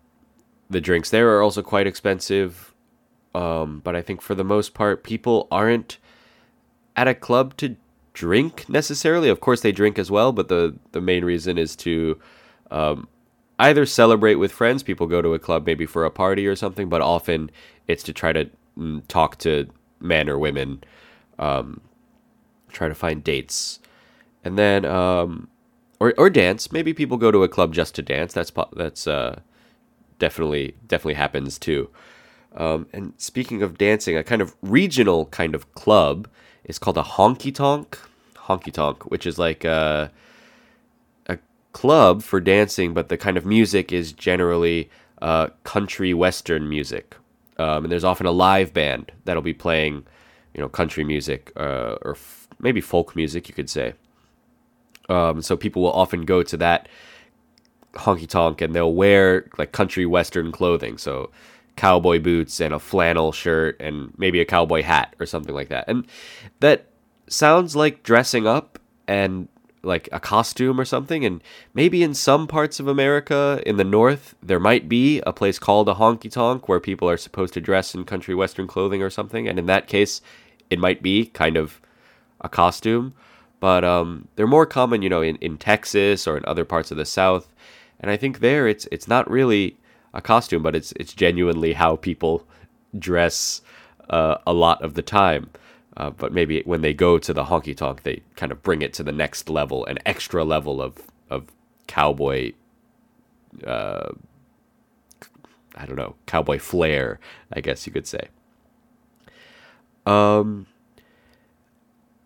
the 0.68 0.78
drinks 0.78 1.08
there 1.08 1.34
are 1.34 1.40
also 1.40 1.62
quite 1.62 1.86
expensive. 1.86 2.74
Um, 3.34 3.80
but 3.82 3.96
I 3.96 4.02
think 4.02 4.20
for 4.20 4.34
the 4.34 4.44
most 4.44 4.74
part, 4.74 5.04
people 5.04 5.48
aren't 5.50 5.96
at 6.96 7.08
a 7.08 7.14
club 7.14 7.56
to 7.56 7.76
drink 8.12 8.68
necessarily. 8.68 9.30
Of 9.30 9.40
course, 9.40 9.62
they 9.62 9.72
drink 9.72 9.98
as 9.98 10.10
well, 10.10 10.32
but 10.32 10.48
the 10.48 10.76
the 10.92 11.00
main 11.00 11.24
reason 11.24 11.56
is 11.56 11.74
to 11.76 12.20
um, 12.70 13.08
either 13.58 13.86
celebrate 13.86 14.34
with 14.34 14.52
friends. 14.52 14.82
People 14.82 15.06
go 15.06 15.22
to 15.22 15.32
a 15.32 15.38
club 15.38 15.64
maybe 15.64 15.86
for 15.86 16.04
a 16.04 16.10
party 16.10 16.46
or 16.46 16.56
something, 16.56 16.90
but 16.90 17.00
often 17.00 17.50
it's 17.88 18.02
to 18.02 18.12
try 18.12 18.34
to 18.34 18.50
mm, 18.78 19.02
talk 19.08 19.38
to 19.38 19.66
men 19.98 20.28
or 20.28 20.38
women, 20.38 20.84
um, 21.38 21.80
try 22.70 22.86
to 22.86 22.94
find 22.94 23.24
dates, 23.24 23.80
and 24.44 24.58
then 24.58 24.84
um, 24.84 25.48
or 26.00 26.14
or 26.18 26.30
dance. 26.30 26.72
Maybe 26.72 26.92
people 26.92 27.16
go 27.16 27.30
to 27.30 27.42
a 27.42 27.48
club 27.48 27.74
just 27.74 27.94
to 27.96 28.02
dance. 28.02 28.32
That's 28.32 28.52
that's 28.74 29.06
uh, 29.06 29.40
definitely 30.18 30.74
definitely 30.86 31.14
happens 31.14 31.58
too. 31.58 31.90
Um, 32.54 32.86
and 32.92 33.14
speaking 33.16 33.62
of 33.62 33.78
dancing, 33.78 34.16
a 34.16 34.24
kind 34.24 34.42
of 34.42 34.54
regional 34.62 35.26
kind 35.26 35.54
of 35.54 35.72
club 35.74 36.28
is 36.64 36.78
called 36.78 36.98
a 36.98 37.02
honky 37.02 37.54
tonk. 37.54 37.98
Honky 38.36 38.72
tonk, 38.72 39.10
which 39.10 39.26
is 39.26 39.38
like 39.38 39.64
a, 39.64 40.10
a 41.26 41.38
club 41.72 42.22
for 42.22 42.40
dancing, 42.40 42.92
but 42.92 43.08
the 43.08 43.16
kind 43.16 43.36
of 43.36 43.46
music 43.46 43.92
is 43.92 44.12
generally 44.12 44.90
uh, 45.22 45.48
country 45.64 46.12
western 46.12 46.68
music. 46.68 47.16
Um, 47.58 47.84
and 47.84 47.92
there's 47.92 48.04
often 48.04 48.26
a 48.26 48.32
live 48.32 48.74
band 48.74 49.12
that'll 49.24 49.42
be 49.42 49.54
playing, 49.54 50.04
you 50.54 50.60
know, 50.60 50.68
country 50.68 51.04
music 51.04 51.52
uh, 51.56 51.96
or 52.02 52.12
f- 52.12 52.48
maybe 52.58 52.80
folk 52.80 53.14
music, 53.14 53.48
you 53.48 53.54
could 53.54 53.70
say. 53.70 53.94
Um, 55.08 55.42
so 55.42 55.56
people 55.56 55.82
will 55.82 55.92
often 55.92 56.24
go 56.24 56.42
to 56.42 56.56
that 56.58 56.88
honky 57.94 58.28
tonk 58.28 58.60
and 58.60 58.74
they'll 58.74 58.94
wear 58.94 59.48
like 59.58 59.72
country 59.72 60.06
western 60.06 60.52
clothing. 60.52 60.98
So 60.98 61.30
cowboy 61.76 62.20
boots 62.20 62.60
and 62.60 62.74
a 62.74 62.78
flannel 62.78 63.32
shirt 63.32 63.76
and 63.80 64.12
maybe 64.16 64.40
a 64.40 64.44
cowboy 64.44 64.82
hat 64.82 65.14
or 65.18 65.26
something 65.26 65.54
like 65.54 65.68
that. 65.68 65.84
And 65.88 66.06
that 66.60 66.86
sounds 67.28 67.74
like 67.74 68.02
dressing 68.02 68.46
up 68.46 68.78
and 69.08 69.48
like 69.82 70.08
a 70.12 70.20
costume 70.20 70.78
or 70.78 70.84
something. 70.84 71.24
And 71.24 71.42
maybe 71.74 72.02
in 72.02 72.14
some 72.14 72.46
parts 72.46 72.78
of 72.78 72.86
America, 72.86 73.62
in 73.66 73.76
the 73.76 73.84
North, 73.84 74.34
there 74.42 74.60
might 74.60 74.88
be 74.88 75.20
a 75.26 75.32
place 75.32 75.58
called 75.58 75.88
a 75.88 75.94
honky 75.94 76.30
tonk 76.30 76.68
where 76.68 76.80
people 76.80 77.08
are 77.08 77.16
supposed 77.16 77.54
to 77.54 77.60
dress 77.60 77.94
in 77.94 78.04
country 78.04 78.34
western 78.34 78.66
clothing 78.66 79.02
or 79.02 79.10
something. 79.10 79.48
And 79.48 79.58
in 79.58 79.66
that 79.66 79.88
case, 79.88 80.20
it 80.70 80.78
might 80.78 81.02
be 81.02 81.26
kind 81.26 81.56
of 81.56 81.80
a 82.40 82.48
costume. 82.48 83.14
But 83.62 83.84
um, 83.84 84.26
they're 84.34 84.48
more 84.48 84.66
common, 84.66 85.02
you 85.02 85.08
know, 85.08 85.22
in, 85.22 85.36
in 85.36 85.56
Texas 85.56 86.26
or 86.26 86.36
in 86.36 86.44
other 86.46 86.64
parts 86.64 86.90
of 86.90 86.96
the 86.96 87.04
South. 87.04 87.54
And 88.00 88.10
I 88.10 88.16
think 88.16 88.40
there 88.40 88.66
it's 88.66 88.88
it's 88.90 89.06
not 89.06 89.30
really 89.30 89.76
a 90.12 90.20
costume, 90.20 90.64
but 90.64 90.74
it's 90.74 90.92
it's 90.96 91.14
genuinely 91.14 91.74
how 91.74 91.94
people 91.94 92.44
dress 92.98 93.62
uh, 94.10 94.38
a 94.48 94.52
lot 94.52 94.82
of 94.82 94.94
the 94.94 95.02
time. 95.02 95.48
Uh, 95.96 96.10
but 96.10 96.32
maybe 96.32 96.62
when 96.64 96.80
they 96.80 96.92
go 96.92 97.18
to 97.18 97.32
the 97.32 97.44
honky 97.44 97.76
tonk, 97.76 98.02
they 98.02 98.20
kind 98.34 98.50
of 98.50 98.64
bring 98.64 98.82
it 98.82 98.92
to 98.94 99.04
the 99.04 99.12
next 99.12 99.48
level, 99.48 99.86
an 99.86 100.00
extra 100.04 100.42
level 100.42 100.82
of 100.82 100.96
of 101.30 101.52
cowboy. 101.86 102.50
Uh, 103.64 104.10
I 105.76 105.86
don't 105.86 105.94
know, 105.94 106.16
cowboy 106.26 106.58
flair, 106.58 107.20
I 107.52 107.60
guess 107.60 107.86
you 107.86 107.92
could 107.92 108.08
say. 108.08 108.26
Um. 110.04 110.66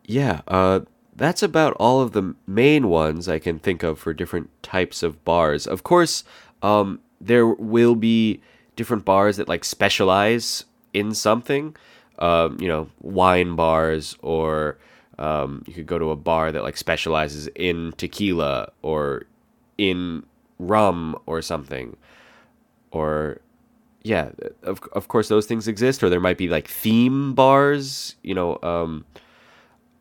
Yeah. 0.06 0.40
Uh 0.48 0.80
that's 1.16 1.42
about 1.42 1.72
all 1.74 2.00
of 2.00 2.12
the 2.12 2.34
main 2.46 2.88
ones 2.88 3.28
I 3.28 3.38
can 3.38 3.58
think 3.58 3.82
of 3.82 3.98
for 3.98 4.12
different 4.12 4.50
types 4.62 5.02
of 5.02 5.24
bars. 5.24 5.66
Of 5.66 5.82
course, 5.82 6.24
um, 6.62 7.00
there 7.20 7.46
will 7.46 7.94
be 7.94 8.40
different 8.76 9.04
bars 9.04 9.38
that 9.38 9.48
like 9.48 9.64
specialize 9.64 10.64
in 10.92 11.14
something. 11.14 11.74
Um, 12.18 12.56
you 12.60 12.68
know, 12.68 12.88
wine 13.02 13.56
bars, 13.56 14.16
or 14.22 14.78
um, 15.18 15.62
you 15.66 15.74
could 15.74 15.86
go 15.86 15.98
to 15.98 16.10
a 16.10 16.16
bar 16.16 16.50
that 16.50 16.62
like 16.62 16.76
specializes 16.76 17.48
in 17.54 17.92
tequila 17.98 18.72
or 18.82 19.24
in 19.76 20.24
rum 20.58 21.16
or 21.26 21.42
something. 21.42 21.96
Or, 22.90 23.40
yeah, 24.02 24.30
of 24.62 24.80
of 24.92 25.08
course 25.08 25.28
those 25.28 25.46
things 25.46 25.68
exist. 25.68 26.02
Or 26.02 26.08
there 26.08 26.20
might 26.20 26.38
be 26.38 26.48
like 26.48 26.68
theme 26.68 27.34
bars. 27.34 28.16
You 28.22 28.34
know, 28.34 28.58
um, 28.62 29.04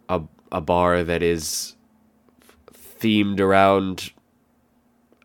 a 0.07 0.21
a 0.51 0.61
bar 0.61 1.03
that 1.03 1.23
is 1.23 1.75
themed 2.99 3.39
around 3.39 4.11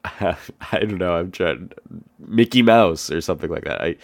I 0.04 0.36
don't 0.80 0.98
know. 0.98 1.14
I'm 1.14 1.30
trying 1.30 1.72
Mickey 2.18 2.62
Mouse 2.62 3.10
or 3.10 3.20
something 3.20 3.50
like 3.50 3.64
that. 3.64 3.82
I 3.82 3.96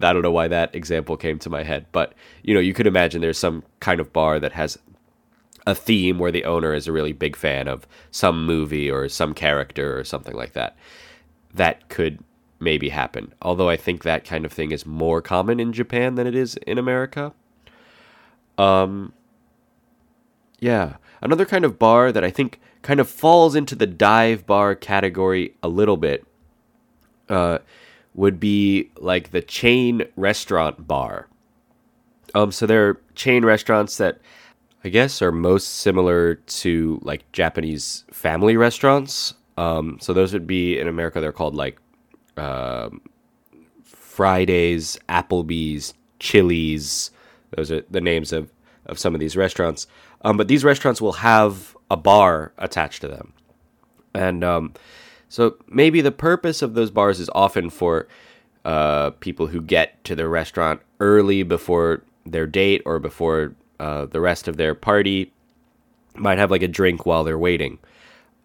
I 0.00 0.12
don't 0.12 0.22
know 0.22 0.30
why 0.30 0.48
that 0.48 0.74
example 0.74 1.16
came 1.16 1.38
to 1.40 1.50
my 1.50 1.62
head, 1.62 1.86
but 1.92 2.14
you 2.42 2.54
know, 2.54 2.60
you 2.60 2.72
could 2.72 2.86
imagine 2.86 3.20
there's 3.20 3.38
some 3.38 3.62
kind 3.80 4.00
of 4.00 4.12
bar 4.12 4.40
that 4.40 4.52
has 4.52 4.78
a 5.66 5.74
theme 5.74 6.18
where 6.18 6.32
the 6.32 6.44
owner 6.44 6.74
is 6.74 6.86
a 6.86 6.92
really 6.92 7.12
big 7.12 7.36
fan 7.36 7.68
of 7.68 7.86
some 8.10 8.44
movie 8.46 8.90
or 8.90 9.08
some 9.08 9.34
character 9.34 9.98
or 9.98 10.04
something 10.04 10.34
like 10.34 10.52
that. 10.52 10.76
That 11.52 11.88
could 11.88 12.20
maybe 12.60 12.88
happen. 12.88 13.32
Although 13.42 13.68
I 13.68 13.76
think 13.76 14.02
that 14.02 14.24
kind 14.24 14.44
of 14.44 14.52
thing 14.52 14.72
is 14.72 14.86
more 14.86 15.20
common 15.20 15.60
in 15.60 15.72
Japan 15.72 16.14
than 16.14 16.26
it 16.26 16.34
is 16.34 16.56
in 16.66 16.78
America. 16.78 17.32
Um 18.56 19.12
yeah, 20.64 20.96
another 21.20 21.44
kind 21.44 21.66
of 21.66 21.78
bar 21.78 22.10
that 22.10 22.24
I 22.24 22.30
think 22.30 22.58
kind 22.80 22.98
of 22.98 23.06
falls 23.06 23.54
into 23.54 23.74
the 23.74 23.86
dive 23.86 24.46
bar 24.46 24.74
category 24.74 25.54
a 25.62 25.68
little 25.68 25.98
bit 25.98 26.24
uh, 27.28 27.58
would 28.14 28.40
be 28.40 28.90
like 28.96 29.30
the 29.30 29.42
chain 29.42 30.04
restaurant 30.16 30.88
bar. 30.88 31.28
Um, 32.34 32.50
so 32.50 32.64
there 32.64 32.88
are 32.88 33.00
chain 33.14 33.44
restaurants 33.44 33.98
that 33.98 34.22
I 34.84 34.88
guess 34.88 35.20
are 35.20 35.30
most 35.30 35.66
similar 35.66 36.36
to 36.36 36.98
like 37.02 37.30
Japanese 37.32 38.06
family 38.10 38.56
restaurants. 38.56 39.34
Um, 39.58 39.98
so 40.00 40.14
those 40.14 40.32
would 40.32 40.46
be 40.46 40.78
in 40.78 40.88
America. 40.88 41.20
They're 41.20 41.30
called 41.30 41.54
like 41.54 41.78
um, 42.38 43.02
Fridays, 43.82 44.98
Applebee's, 45.10 45.92
Chili's. 46.20 47.10
Those 47.54 47.70
are 47.70 47.82
the 47.90 48.00
names 48.00 48.32
of 48.32 48.50
of 48.86 48.98
some 48.98 49.14
of 49.14 49.20
these 49.20 49.36
restaurants. 49.36 49.86
Um, 50.22 50.36
but 50.36 50.48
these 50.48 50.64
restaurants 50.64 51.00
will 51.00 51.12
have 51.12 51.76
a 51.90 51.96
bar 51.96 52.52
attached 52.58 53.00
to 53.02 53.08
them. 53.08 53.32
And 54.14 54.44
um, 54.44 54.74
so 55.28 55.56
maybe 55.68 56.00
the 56.00 56.12
purpose 56.12 56.62
of 56.62 56.74
those 56.74 56.90
bars 56.90 57.20
is 57.20 57.30
often 57.34 57.70
for 57.70 58.06
uh, 58.64 59.10
people 59.10 59.48
who 59.48 59.60
get 59.60 60.02
to 60.04 60.14
the 60.14 60.28
restaurant 60.28 60.80
early 61.00 61.42
before 61.42 62.02
their 62.24 62.46
date 62.46 62.82
or 62.86 62.98
before 62.98 63.54
uh, 63.80 64.06
the 64.06 64.20
rest 64.20 64.48
of 64.48 64.56
their 64.56 64.74
party, 64.74 65.32
might 66.14 66.38
have 66.38 66.50
like 66.50 66.62
a 66.62 66.68
drink 66.68 67.04
while 67.04 67.24
they're 67.24 67.38
waiting. 67.38 67.78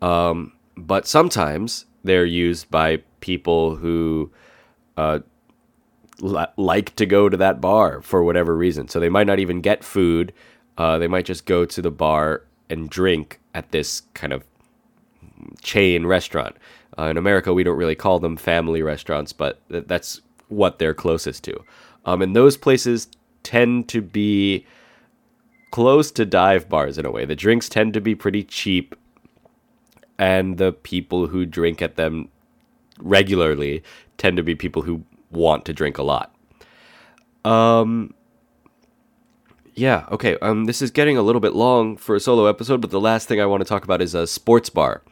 Um, 0.02 0.54
but 0.76 1.08
sometimes 1.08 1.86
they're 2.04 2.26
used 2.26 2.70
by 2.72 3.04
people 3.20 3.76
who 3.76 4.32
uh, 4.98 5.20
like 6.22 6.96
to 6.96 7.06
go 7.06 7.30
to 7.30 7.38
that 7.38 7.62
bar 7.62 8.02
for 8.02 8.24
whatever 8.24 8.56
reason. 8.56 8.88
So 8.88 9.00
they 9.00 9.10
might 9.10 9.28
not 9.28 9.40
even 9.40 9.62
get 9.62 9.84
food. 9.84 10.34
Uh, 10.78 10.98
they 10.98 11.08
might 11.08 11.26
just 11.26 11.46
go 11.46 11.66
to 11.66 11.82
the 11.82 11.92
bar 11.92 12.44
and 12.70 12.90
drink 12.90 13.40
at 13.54 13.72
this 13.72 14.04
kind 14.14 14.34
of 14.34 14.44
chain 15.62 16.06
restaurant. 16.06 16.56
Uh, 16.98 17.04
in 17.04 17.18
America, 17.18 17.54
we 17.54 17.64
don't 17.64 17.78
really 17.78 17.96
call 17.96 18.20
them 18.20 18.36
family 18.36 18.82
restaurants, 18.82 19.32
but 19.32 19.62
th- 19.70 19.86
that's 19.88 20.22
what 20.50 20.80
they're 20.80 20.94
closest 20.94 21.44
to. 21.46 21.64
Um, 22.06 22.22
and 22.22 22.36
those 22.36 22.58
places 22.58 23.08
tend 23.44 23.88
to 23.90 24.02
be 24.02 24.66
close 25.72 26.12
to 26.12 26.26
dive 26.26 26.68
bars 26.68 26.98
in 26.98 27.06
a 27.06 27.12
way. 27.12 27.26
The 27.26 27.36
drinks 27.36 27.70
tend 27.70 27.94
to 27.94 28.02
be 28.02 28.16
pretty 28.16 28.44
cheap, 28.44 28.96
and 30.18 30.58
the 30.58 30.74
people 30.74 31.28
who 31.28 31.46
drink 31.46 31.82
at 31.82 31.96
them 31.96 32.30
regularly 33.00 33.84
tend 34.18 34.36
to 34.38 34.44
be 34.44 34.56
people 34.56 34.82
who 34.82 35.04
want 35.32 35.66
to 35.66 35.74
drink 35.74 35.98
a 35.98 36.04
lot. 36.04 36.36
Um, 37.46 38.14
yeah, 39.76 40.06
okay. 40.12 40.38
Um, 40.42 40.66
this 40.66 40.82
is 40.82 40.92
getting 40.92 41.18
a 41.18 41.22
little 41.22 41.40
bit 41.40 41.54
long 41.54 41.96
for 41.98 42.16
a 42.16 42.20
solo 42.20 42.48
episode, 42.48 42.82
but 42.82 42.92
the 42.92 43.00
last 43.00 43.28
thing 43.28 43.40
I 43.40 43.46
want 43.46 43.62
to 43.62 43.66
talk 43.68 43.84
about 43.84 44.02
is 44.02 44.14
a 44.14 44.28
sports 44.28 44.70
bar. 44.70 45.04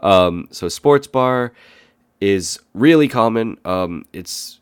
Um, 0.00 0.48
so 0.50 0.68
sports 0.68 1.06
bar 1.06 1.52
is 2.20 2.58
really 2.74 3.08
common. 3.08 3.58
Um, 3.64 4.04
it's 4.12 4.58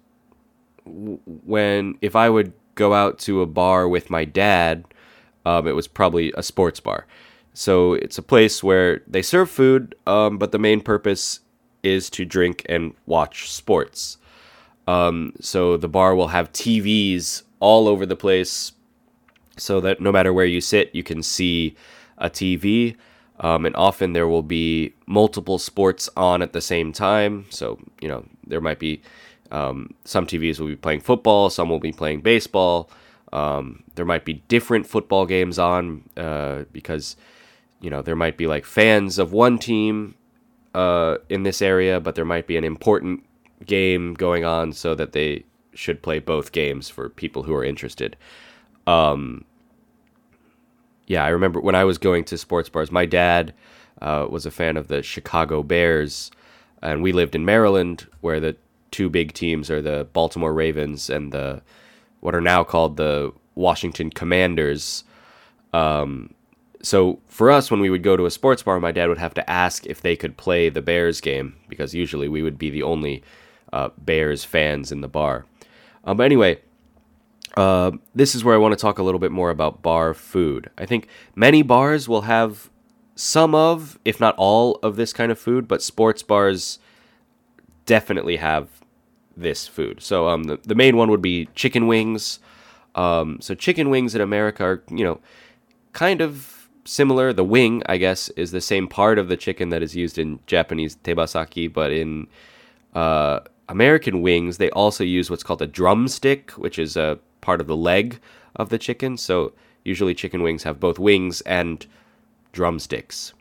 when 0.85 1.97
if 2.03 2.15
I 2.15 2.29
would 2.29 2.53
go 2.75 2.93
out 2.93 3.19
to 3.21 3.41
a 3.41 3.47
bar 3.47 3.89
with 3.89 4.11
my 4.11 4.25
dad, 4.25 4.85
um, 5.47 5.67
it 5.67 5.73
was 5.73 5.89
probably 5.89 6.33
a 6.37 6.43
sports 6.43 6.81
bar. 6.81 7.07
So 7.55 7.95
it's 7.95 8.19
a 8.19 8.23
place 8.23 8.63
where 8.63 9.03
they 9.07 9.23
serve 9.23 9.49
food, 9.49 9.95
um, 10.07 10.39
but 10.39 10.53
the 10.53 10.59
main 10.59 10.81
purpose 10.81 11.41
is 11.83 12.11
to 12.11 12.25
drink 12.25 12.67
and 12.69 12.95
watch 13.07 13.51
sports. 13.51 14.19
Um, 14.87 15.33
so 15.41 15.77
the 15.77 15.89
bar 15.89 16.15
will 16.15 16.29
have 16.29 16.53
TVs 16.53 17.43
all 17.61 17.89
over 17.89 18.05
the 18.05 18.17
place 18.17 18.73
so 19.57 19.81
that 19.81 20.01
no 20.01 20.13
matter 20.13 20.33
where 20.33 20.45
you 20.45 20.61
sit, 20.61 20.95
you 20.95 21.03
can 21.03 21.23
see 21.23 21.77
a 22.19 22.29
TV. 22.29 22.97
Um, 23.41 23.67
and 23.67 23.75
often 23.75 24.13
there 24.13 24.29
will 24.29 24.43
be 24.43 24.95
multiple 25.07 25.59
sports 25.59 26.09
on 26.17 26.43
at 26.43 26.53
the 26.53 26.61
same 26.61 26.93
time. 26.93 27.47
So, 27.51 27.79
you 28.01 28.09
know, 28.09 28.25
there 28.47 28.61
might 28.61 28.79
be 28.79 29.03
um, 29.51 29.95
some 30.05 30.27
TVs 30.27 30.61
will 30.61 30.69
be 30.69 30.77
playing 30.77 31.01
football, 31.01 31.51
some 31.51 31.69
will 31.69 31.81
be 31.81 31.93
playing 31.93 32.21
baseball. 32.21 32.91
Um, 33.33 33.83
there 33.97 34.05
might 34.05 34.25
be 34.25 34.35
different 34.49 34.87
football 34.87 35.27
games 35.27 35.59
on 35.59 36.09
uh, 36.17 36.65
because, 36.73 37.17
you 37.81 37.91
know, 37.91 38.03
there 38.03 38.17
might 38.17 38.37
be 38.37 38.47
like 38.47 38.65
fans 38.65 39.19
of 39.19 39.33
one 39.33 39.59
team 39.59 40.15
uh, 40.75 41.19
in 41.29 41.43
this 41.43 41.61
area, 41.61 41.99
but 41.99 42.15
there 42.15 42.25
might 42.25 42.47
be 42.47 42.57
an 42.57 42.65
important 42.65 43.25
game 43.67 44.15
going 44.15 44.45
on 44.45 44.73
so 44.73 44.95
that 44.95 45.13
they 45.13 45.45
should 45.75 46.03
play 46.03 46.19
both 46.19 46.53
games 46.53 46.89
for 46.89 47.09
people 47.09 47.43
who 47.43 47.55
are 47.55 47.65
interested. 47.65 48.17
Um, 48.87 49.45
yeah, 51.07 51.25
I 51.25 51.29
remember 51.29 51.61
when 51.61 51.75
I 51.75 51.85
was 51.85 51.99
going 51.99 52.25
to 52.25 52.39
sports 52.39 52.69
bars, 52.69 52.91
my 52.91 53.07
dad 53.07 53.53
uh, 54.01 54.27
was 54.29 54.47
a 54.47 54.51
fan 54.51 54.77
of 54.77 54.89
the 54.89 55.03
Chicago 55.03 55.63
Bears, 55.63 56.31
and 56.83 57.03
we 57.03 57.13
lived 57.13 57.35
in 57.35 57.45
Maryland, 57.45 58.07
where 58.21 58.41
the 58.41 58.57
two 58.91 59.09
big 59.09 59.33
teams 59.33 59.71
are 59.71 59.83
the 59.83 60.07
Baltimore 60.13 60.55
Ravens 60.55 61.11
and 61.11 61.33
the 61.33 61.63
what 62.21 62.35
are 62.35 62.41
now 62.41 62.65
called 62.65 62.97
the 62.97 63.33
Washington 63.55 64.11
Commanders. 64.11 65.05
Um, 65.73 66.33
so 66.83 67.19
for 67.27 67.51
us, 67.51 67.71
when 67.71 67.81
we 67.81 67.91
would 67.91 68.03
go 68.03 68.17
to 68.17 68.27
a 68.27 68.31
sports 68.31 68.63
bar, 68.63 68.79
my 68.79 68.93
dad 68.93 69.09
would 69.09 69.19
have 69.19 69.35
to 69.35 69.51
ask 69.51 69.87
if 69.87 70.01
they 70.01 70.17
could 70.17 70.37
play 70.37 70.69
the 70.69 70.83
Bears 70.83 71.21
game 71.21 71.57
because 71.69 71.95
usually 71.95 72.29
we 72.29 72.43
would 72.43 72.59
be 72.59 72.71
the 72.71 72.83
only 72.83 73.23
uh, 73.75 73.91
Bears 73.99 74.45
fans 74.45 74.93
in 74.93 75.01
the 75.01 75.09
bar. 75.09 75.47
Um, 76.05 76.17
but 76.17 76.25
anyway, 76.25 76.61
uh, 77.57 77.91
this 78.15 78.35
is 78.35 78.45
where 78.45 78.55
I 78.55 78.59
want 78.59 78.73
to 78.73 78.81
talk 78.81 78.99
a 78.99 79.03
little 79.03 79.19
bit 79.19 79.33
more 79.33 79.51
about 79.51 79.83
bar 79.83 80.15
food. 80.15 80.71
I 80.79 80.87
think 80.87 81.09
many 81.35 81.63
bars 81.63 82.09
will 82.09 82.23
have 82.23 82.71
some 83.17 83.55
of, 83.55 83.99
if 84.05 84.21
not 84.21 84.35
all, 84.37 84.79
of 84.83 84.97
this 84.97 85.13
kind 85.13 85.33
of 85.33 85.39
food, 85.39 85.67
but 85.67 85.83
sports 85.83 86.23
bars 86.23 86.79
definitely 87.85 88.37
have 88.37 88.69
this 89.37 89.67
food. 89.67 90.01
So 90.01 90.29
um, 90.29 90.45
the, 90.45 90.59
the 90.63 90.75
main 90.77 90.97
one 90.97 91.11
would 91.11 91.23
be 91.23 91.47
chicken 91.55 91.87
wings. 91.89 92.39
Um, 92.95 93.41
so 93.41 93.55
chicken 93.55 93.91
wings 93.91 94.15
in 94.15 94.21
America 94.21 94.65
are, 94.65 94.83
you 94.89 95.05
know, 95.05 95.21
kind 95.93 96.21
of 96.21 96.69
similar. 96.85 97.33
The 97.33 97.45
wing, 97.45 97.83
I 97.87 97.97
guess, 97.97 98.29
is 98.31 98.53
the 98.53 98.61
same 98.61 98.87
part 98.87 99.19
of 99.19 99.29
the 99.29 99.37
chicken 99.37 99.71
that 99.71 99.83
is 99.83 99.97
used 99.97 100.19
in 100.19 100.39
Japanese 100.47 100.97
tebasaki, 100.97 101.73
but 101.73 101.91
in 101.91 102.29
uh, 102.95 103.41
American 103.69 104.23
wings, 104.23 104.59
they 104.59 104.71
also 104.71 105.05
use 105.05 105.31
what's 105.31 105.43
called 105.43 105.63
a 105.63 105.67
drumstick, 105.67 106.51
which 106.53 106.79
is 106.79 106.97
a 106.97 107.19
part 107.41 107.61
of 107.61 107.67
the 107.67 107.77
leg 107.77 108.21
of 108.57 108.69
the 108.69 108.79
chicken. 108.79 109.17
So 109.17 109.53
usually 109.85 110.15
chicken 110.15 110.43
wings 110.43 110.63
have 110.65 110.81
both 110.81 110.99
wings 110.99 111.41
and 111.43 111.87
drumsticks. 112.53 113.33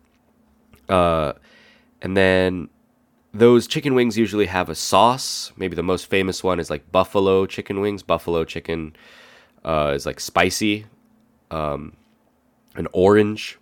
Uh, 0.90 1.34
and 2.02 2.16
then 2.18 2.70
those 3.34 3.68
chicken 3.68 3.96
wings 3.96 4.18
usually 4.18 4.46
have 4.46 4.70
a 4.70 4.76
sauce. 4.76 5.52
Maybe 5.58 5.76
the 5.76 5.84
most 5.84 6.06
famous 6.08 6.44
one 6.44 6.60
is 6.60 6.70
like 6.70 6.92
buffalo 6.92 7.46
chicken 7.46 7.82
wings. 7.82 8.04
Buffalo 8.04 8.44
chicken 8.44 8.96
uh, 9.66 9.94
is 9.96 10.06
like 10.06 10.20
spicy, 10.20 10.86
um, 11.52 11.94
an 12.76 12.88
orange, 12.94 13.58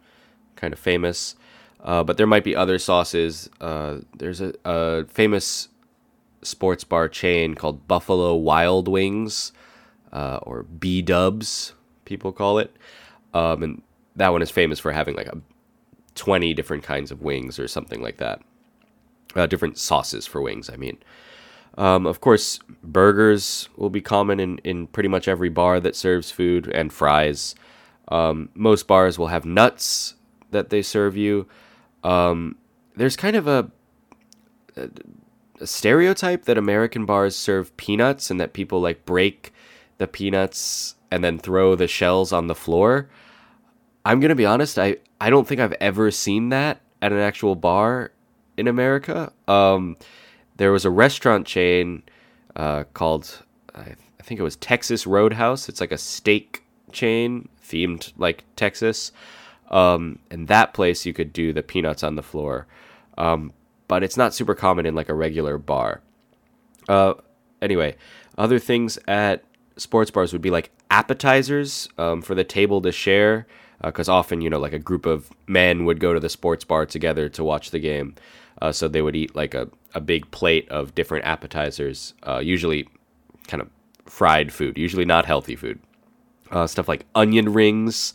kind 0.55 0.73
of 0.73 0.79
famous. 0.79 1.35
Uh, 1.83 2.03
but 2.03 2.17
there 2.17 2.27
might 2.27 2.43
be 2.43 2.55
other 2.55 2.77
sauces. 2.77 3.49
Uh, 3.59 3.99
there's 4.17 4.41
a, 4.41 4.53
a 4.65 5.05
famous 5.05 5.69
sports 6.43 6.83
bar 6.83 7.07
chain 7.07 7.55
called 7.55 7.87
Buffalo 7.87 8.35
Wild 8.35 8.87
Wings, 8.87 9.51
uh, 10.11 10.39
or 10.43 10.63
B 10.63 11.01
Dubs, 11.01 11.73
people 12.05 12.31
call 12.31 12.59
it. 12.59 12.75
Um, 13.33 13.63
and 13.63 13.81
that 14.15 14.29
one 14.29 14.41
is 14.41 14.51
famous 14.51 14.79
for 14.79 14.91
having 14.91 15.15
like 15.15 15.27
a 15.27 15.39
20 16.15 16.53
different 16.53 16.83
kinds 16.83 17.11
of 17.11 17.21
wings 17.21 17.59
or 17.59 17.67
something 17.67 18.01
like 18.01 18.17
that. 18.17 18.41
Uh, 19.35 19.47
different 19.47 19.77
sauces 19.77 20.27
for 20.27 20.41
wings, 20.41 20.69
I 20.69 20.75
mean. 20.75 20.97
Um, 21.77 22.05
of 22.05 22.19
course, 22.19 22.59
burgers 22.83 23.69
will 23.77 23.89
be 23.89 24.01
common 24.01 24.39
in, 24.39 24.57
in 24.59 24.87
pretty 24.87 25.07
much 25.07 25.27
every 25.27 25.49
bar 25.49 25.79
that 25.79 25.95
serves 25.95 26.29
food, 26.29 26.67
and 26.67 26.91
fries. 26.91 27.55
Um, 28.09 28.49
most 28.53 28.87
bars 28.87 29.17
will 29.17 29.27
have 29.27 29.45
nuts 29.45 30.15
that 30.51 30.69
they 30.69 30.81
serve 30.81 31.15
you. 31.15 31.47
Um, 32.03 32.57
there's 32.97 33.15
kind 33.15 33.37
of 33.37 33.47
a, 33.47 33.71
a 34.75 34.89
stereotype 35.67 36.45
that 36.45 36.57
American 36.57 37.05
bars 37.05 37.35
serve 37.35 37.75
peanuts 37.77 38.31
and 38.31 38.39
that 38.39 38.53
people 38.53 38.81
like 38.81 39.05
break 39.05 39.53
the 39.97 40.07
peanuts 40.07 40.95
and 41.11 41.23
then 41.23 41.37
throw 41.37 41.75
the 41.75 41.87
shells 41.87 42.31
on 42.31 42.47
the 42.47 42.55
floor. 42.55 43.09
I'm 44.05 44.19
gonna 44.19 44.35
be 44.35 44.45
honest, 44.45 44.79
I, 44.79 44.97
I 45.19 45.29
don't 45.29 45.47
think 45.47 45.61
I've 45.61 45.75
ever 45.79 46.09
seen 46.11 46.49
that 46.49 46.81
at 47.01 47.11
an 47.11 47.19
actual 47.19 47.55
bar. 47.55 48.11
in 48.57 48.67
America. 48.67 49.31
Um, 49.47 49.97
there 50.57 50.71
was 50.71 50.85
a 50.85 50.89
restaurant 50.89 51.47
chain 51.47 52.03
uh, 52.55 52.83
called, 52.93 53.43
I, 53.73 53.95
I 54.19 54.23
think 54.23 54.39
it 54.39 54.43
was 54.43 54.55
Texas 54.57 55.07
Roadhouse. 55.07 55.69
It's 55.69 55.81
like 55.81 55.91
a 55.91 55.97
steak 55.97 56.63
chain 56.91 57.49
themed 57.63 58.13
like 58.17 58.43
Texas. 58.55 59.11
Um, 59.69 60.19
and 60.29 60.47
that 60.47 60.73
place 60.73 61.05
you 61.05 61.13
could 61.13 61.31
do 61.33 61.53
the 61.53 61.63
peanuts 61.63 62.03
on 62.03 62.15
the 62.15 62.23
floor. 62.23 62.67
Um, 63.17 63.53
but 63.91 64.03
it's 64.03 64.15
not 64.15 64.33
super 64.33 64.55
common 64.55 64.85
in 64.85 64.95
like 64.95 65.09
a 65.09 65.13
regular 65.13 65.57
bar. 65.57 65.99
Uh, 66.87 67.13
anyway, 67.61 67.93
other 68.37 68.57
things 68.57 68.97
at 69.05 69.43
sports 69.75 70.09
bars 70.09 70.31
would 70.31 70.41
be 70.41 70.49
like 70.49 70.71
appetizers 70.89 71.89
um, 71.97 72.21
for 72.21 72.33
the 72.33 72.45
table 72.45 72.81
to 72.81 72.93
share 72.93 73.45
because 73.83 74.07
uh, 74.07 74.13
often 74.13 74.39
you 74.39 74.49
know 74.49 74.59
like 74.59 74.71
a 74.71 74.79
group 74.79 75.05
of 75.05 75.29
men 75.45 75.83
would 75.83 75.99
go 75.99 76.13
to 76.13 76.21
the 76.21 76.29
sports 76.29 76.63
bar 76.63 76.85
together 76.85 77.27
to 77.27 77.43
watch 77.43 77.71
the 77.71 77.79
game. 77.79 78.15
Uh, 78.61 78.71
so 78.71 78.87
they 78.87 79.01
would 79.01 79.17
eat 79.17 79.35
like 79.35 79.53
a, 79.53 79.67
a 79.93 79.99
big 79.99 80.31
plate 80.31 80.69
of 80.69 80.95
different 80.95 81.25
appetizers 81.25 82.13
uh, 82.25 82.39
usually 82.39 82.87
kind 83.47 83.59
of 83.59 83.67
fried 84.05 84.53
food 84.53 84.77
usually 84.77 85.03
not 85.03 85.25
healthy 85.25 85.57
food. 85.57 85.77
Uh, 86.49 86.65
stuff 86.65 86.87
like 86.87 87.05
onion 87.13 87.51
rings 87.51 88.13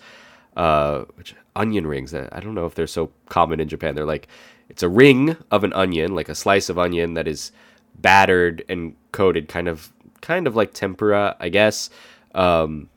uh, 0.57 1.05
which 1.17 1.35
onion 1.55 1.87
rings 1.87 2.15
i 2.15 2.41
don't 2.41 2.55
know 2.55 2.65
if 2.65 2.75
they're 2.75 2.87
so 2.87 3.11
common 3.29 3.61
in 3.61 3.69
japan. 3.69 3.95
They're 3.95 4.07
like 4.07 4.27
it's 4.69 4.83
a 4.83 4.89
ring 4.89 5.37
of 5.51 5.65
an 5.65 5.73
onion 5.73 6.15
like 6.15 6.29
a 6.29 6.35
slice 6.35 6.69
of 6.69 6.79
onion 6.79 7.15
that 7.15 7.27
is 7.27 7.53
battered 7.97 8.65
and 8.69 8.95
coated 9.13 9.49
kind 9.49 9.69
of 9.69 9.93
kind 10.21 10.47
of 10.47 10.57
like 10.57 10.73
tempura 10.75 11.37
i 11.41 11.49
guess 11.49 11.91
um, 12.35 12.89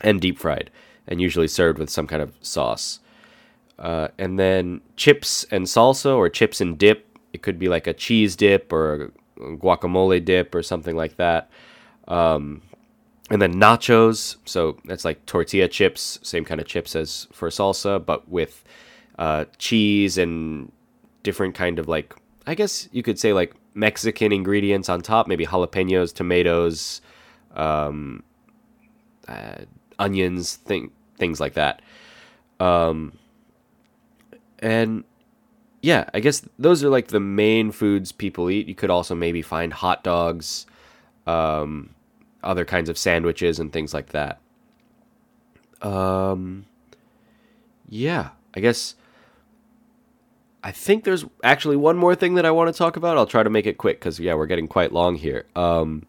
and 0.00 0.20
deep 0.20 0.38
fried 0.38 0.70
and 1.06 1.20
usually 1.20 1.48
served 1.48 1.78
with 1.78 1.90
some 1.90 2.06
kind 2.06 2.22
of 2.22 2.32
sauce. 2.40 3.00
Uh, 3.78 4.08
and 4.18 4.38
then 4.38 4.80
chips 4.96 5.44
and 5.50 5.66
salsa 5.66 6.14
or 6.14 6.28
chips 6.28 6.60
and 6.60 6.78
dip. 6.78 7.18
It 7.32 7.42
could 7.42 7.58
be 7.58 7.68
like 7.68 7.86
a 7.86 7.92
cheese 7.92 8.36
dip 8.36 8.72
or 8.72 9.12
a 9.38 9.56
guacamole 9.56 10.24
dip 10.24 10.54
or 10.54 10.62
something 10.62 10.96
like 10.96 11.16
that. 11.16 11.50
Um, 12.06 12.62
and 13.30 13.40
then 13.40 13.54
nachos. 13.54 14.36
So 14.44 14.78
that's 14.84 15.04
like 15.04 15.24
tortilla 15.26 15.68
chips, 15.68 16.18
same 16.22 16.44
kind 16.44 16.60
of 16.60 16.66
chips 16.66 16.94
as 16.94 17.26
for 17.32 17.48
salsa, 17.48 18.04
but 18.04 18.28
with 18.28 18.64
uh, 19.18 19.46
cheese 19.58 20.18
and 20.18 20.70
different 21.22 21.54
kind 21.54 21.78
of 21.78 21.88
like, 21.88 22.14
I 22.46 22.54
guess 22.54 22.88
you 22.92 23.02
could 23.02 23.18
say 23.18 23.32
like 23.32 23.54
Mexican 23.74 24.32
ingredients 24.32 24.88
on 24.88 25.00
top, 25.02 25.26
maybe 25.26 25.46
jalapenos, 25.46 26.14
tomatoes, 26.14 27.00
um, 27.54 28.22
uh, 29.28 29.58
onions, 29.98 30.56
thing, 30.56 30.90
things 31.18 31.40
like 31.40 31.54
that. 31.54 31.82
Um, 32.58 33.12
and 34.58 35.04
yeah, 35.82 36.10
I 36.12 36.20
guess 36.20 36.42
those 36.58 36.84
are 36.84 36.90
like 36.90 37.08
the 37.08 37.20
main 37.20 37.70
foods 37.70 38.12
people 38.12 38.50
eat. 38.50 38.66
You 38.68 38.74
could 38.74 38.90
also 38.90 39.14
maybe 39.14 39.42
find 39.42 39.72
hot 39.72 40.04
dogs, 40.04 40.66
um, 41.26 41.94
other 42.42 42.64
kinds 42.64 42.88
of 42.88 42.98
sandwiches, 42.98 43.58
and 43.58 43.72
things 43.72 43.94
like 43.94 44.10
that. 44.10 44.40
Um, 45.82 46.66
yeah, 47.88 48.30
I 48.54 48.60
guess. 48.60 48.94
I 50.62 50.72
think 50.72 51.04
there's 51.04 51.24
actually 51.42 51.76
one 51.76 51.96
more 51.96 52.14
thing 52.14 52.34
that 52.34 52.44
I 52.44 52.50
want 52.50 52.72
to 52.72 52.76
talk 52.76 52.96
about. 52.96 53.16
I'll 53.16 53.26
try 53.26 53.42
to 53.42 53.50
make 53.50 53.66
it 53.66 53.78
quick 53.78 53.98
because 53.98 54.20
yeah, 54.20 54.34
we're 54.34 54.46
getting 54.46 54.68
quite 54.68 54.92
long 54.92 55.16
here. 55.16 55.46
Um, 55.56 56.06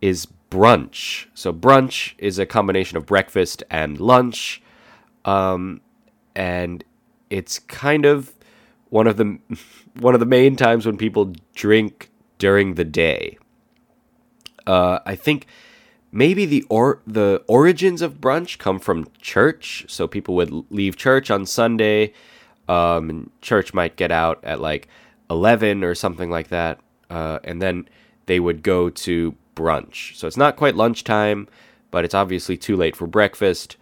is 0.00 0.26
brunch. 0.50 1.26
So 1.34 1.52
brunch 1.52 2.14
is 2.18 2.38
a 2.38 2.46
combination 2.46 2.96
of 2.96 3.06
breakfast 3.06 3.62
and 3.70 3.98
lunch, 3.98 4.62
um, 5.24 5.80
and 6.36 6.84
it's 7.30 7.58
kind 7.58 8.04
of 8.04 8.32
one 8.90 9.06
of 9.06 9.16
the 9.16 9.38
one 9.98 10.14
of 10.14 10.20
the 10.20 10.26
main 10.26 10.56
times 10.56 10.86
when 10.86 10.96
people 10.96 11.32
drink 11.54 12.10
during 12.38 12.74
the 12.74 12.84
day. 12.84 13.38
Uh, 14.66 15.00
I 15.04 15.16
think 15.16 15.46
maybe 16.12 16.46
the 16.46 16.64
or 16.68 17.02
the 17.06 17.42
origins 17.48 18.02
of 18.02 18.20
brunch 18.20 18.58
come 18.58 18.78
from 18.78 19.08
church. 19.20 19.84
So 19.88 20.06
people 20.06 20.36
would 20.36 20.70
leave 20.70 20.96
church 20.96 21.30
on 21.30 21.44
Sunday. 21.44 22.12
Um, 22.68 23.10
and 23.10 23.30
church 23.42 23.74
might 23.74 23.96
get 23.96 24.10
out 24.10 24.42
at 24.42 24.60
like 24.60 24.88
eleven 25.30 25.84
or 25.84 25.94
something 25.94 26.30
like 26.30 26.48
that, 26.48 26.80
uh, 27.10 27.38
and 27.44 27.60
then 27.60 27.88
they 28.26 28.40
would 28.40 28.62
go 28.62 28.88
to 28.90 29.34
brunch. 29.54 30.16
So 30.16 30.26
it's 30.26 30.36
not 30.36 30.56
quite 30.56 30.74
lunchtime, 30.74 31.46
but 31.90 32.04
it's 32.04 32.14
obviously 32.14 32.56
too 32.56 32.76
late 32.76 32.96
for 32.96 33.06
breakfast. 33.06 33.76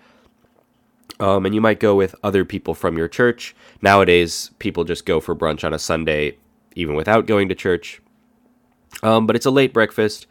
Um, 1.21 1.47
and 1.47 1.55
you 1.55 1.61
might 1.61 1.79
go 1.79 1.95
with 1.95 2.17
other 2.25 2.45
people 2.45 2.75
from 2.75 2.99
your 2.99 3.07
church. 3.07 3.55
Nowadays, 3.81 4.51
people 4.59 4.83
just 4.83 5.07
go 5.07 5.21
for 5.21 5.37
brunch 5.37 5.63
on 5.63 5.73
a 5.73 5.79
Sunday, 5.79 6.37
even 6.75 6.97
without 6.97 7.27
going 7.27 7.49
to 7.49 7.55
church. 7.55 8.03
Um, 9.03 9.27
but 9.27 9.37
it's 9.37 9.47
a 9.47 9.51
late 9.51 9.73
breakfast, 9.73 10.27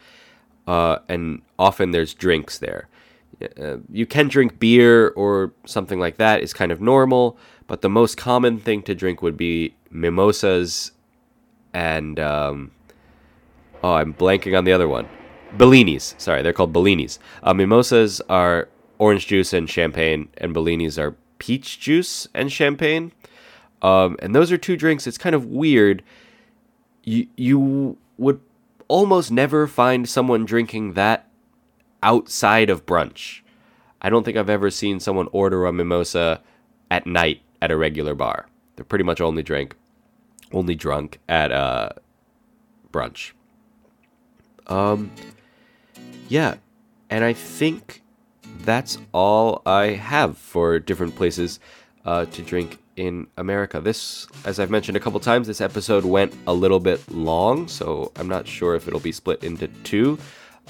uh, 0.67 0.97
and 1.07 1.41
often 1.57 1.91
there's 1.91 2.13
drinks 2.13 2.57
there. 2.57 2.89
Uh, 3.59 3.77
you 3.91 4.05
can 4.05 4.27
drink 4.27 4.59
beer 4.59 5.09
or 5.09 5.53
something 5.65 5.99
like 5.99 6.17
that, 6.17 6.41
is 6.41 6.53
kind 6.53 6.71
of 6.71 6.79
normal, 6.81 7.37
but 7.67 7.81
the 7.81 7.89
most 7.89 8.17
common 8.17 8.59
thing 8.59 8.83
to 8.83 8.95
drink 8.95 9.21
would 9.21 9.37
be 9.37 9.75
mimosas 9.89 10.91
and. 11.73 12.19
Um, 12.19 12.71
oh, 13.83 13.93
I'm 13.93 14.13
blanking 14.13 14.57
on 14.57 14.63
the 14.63 14.73
other 14.73 14.87
one. 14.87 15.07
Bellinis. 15.57 16.19
Sorry, 16.19 16.41
they're 16.41 16.53
called 16.53 16.73
Bellinis. 16.73 17.17
Uh, 17.43 17.53
mimosas 17.53 18.21
are 18.29 18.69
orange 18.99 19.27
juice 19.27 19.53
and 19.53 19.69
champagne, 19.69 20.29
and 20.37 20.55
Bellinis 20.55 20.97
are 20.97 21.15
peach 21.39 21.79
juice 21.79 22.27
and 22.33 22.51
champagne. 22.51 23.11
Um, 23.81 24.15
and 24.19 24.35
those 24.35 24.51
are 24.51 24.57
two 24.57 24.77
drinks. 24.77 25.07
It's 25.07 25.17
kind 25.17 25.35
of 25.35 25.45
weird. 25.45 26.03
You 27.03 27.27
you 27.35 27.97
would 28.17 28.39
almost 28.87 29.31
never 29.31 29.65
find 29.67 30.07
someone 30.07 30.45
drinking 30.45 30.93
that 30.93 31.27
outside 32.03 32.69
of 32.69 32.85
brunch. 32.85 33.41
I 34.01 34.09
don't 34.09 34.23
think 34.23 34.37
I've 34.37 34.49
ever 34.49 34.71
seen 34.71 34.99
someone 34.99 35.27
order 35.31 35.65
a 35.65 35.73
mimosa 35.73 36.41
at 36.89 37.05
night 37.05 37.41
at 37.61 37.71
a 37.71 37.77
regular 37.77 38.15
bar. 38.15 38.47
They're 38.75 38.85
pretty 38.85 39.03
much 39.03 39.21
only 39.21 39.43
drink, 39.43 39.75
only 40.51 40.75
drunk 40.75 41.19
at 41.29 41.51
uh, 41.51 41.89
brunch. 42.91 43.31
Um, 44.67 45.11
yeah, 46.27 46.55
and 47.09 47.23
I 47.23 47.33
think 47.33 48.01
that's 48.63 48.97
all 49.13 49.61
I 49.65 49.87
have 49.87 50.37
for 50.37 50.79
different 50.79 51.15
places 51.15 51.59
uh, 52.05 52.25
to 52.25 52.41
drink 52.41 52.77
in 52.95 53.27
America. 53.37 53.79
This, 53.79 54.27
as 54.45 54.59
I've 54.59 54.69
mentioned 54.69 54.97
a 54.97 54.99
couple 54.99 55.19
times, 55.19 55.47
this 55.47 55.61
episode 55.61 56.05
went 56.05 56.33
a 56.47 56.53
little 56.53 56.79
bit 56.79 57.09
long, 57.11 57.67
so 57.67 58.11
I'm 58.15 58.27
not 58.27 58.47
sure 58.47 58.75
if 58.75 58.87
it'll 58.87 58.99
be 58.99 59.11
split 59.11 59.43
into 59.43 59.67
two. 59.83 60.17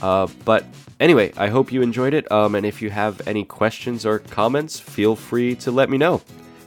Uh, 0.02 0.28
but 0.46 0.66
anyway, 1.00 1.32
I 1.38 1.48
hope 1.50 1.72
you 1.72 1.82
enjoyed 1.82 2.14
it. 2.14 2.32
Um, 2.32 2.56
and 2.56 2.66
if 2.66 2.82
you 2.82 2.90
have 2.90 3.26
any 3.28 3.44
questions 3.44 4.06
or 4.06 4.20
comments, 4.20 4.80
feel 4.80 5.16
free 5.16 5.56
to 5.56 5.72
let 5.72 5.90
me 5.90 5.98
know. 5.98 6.22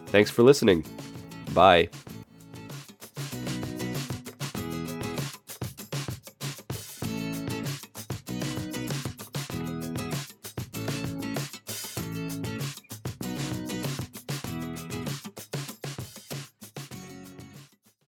Thanks 0.07 0.31
for 0.31 0.43
listening. 0.43 0.85
Bye. 1.53 1.89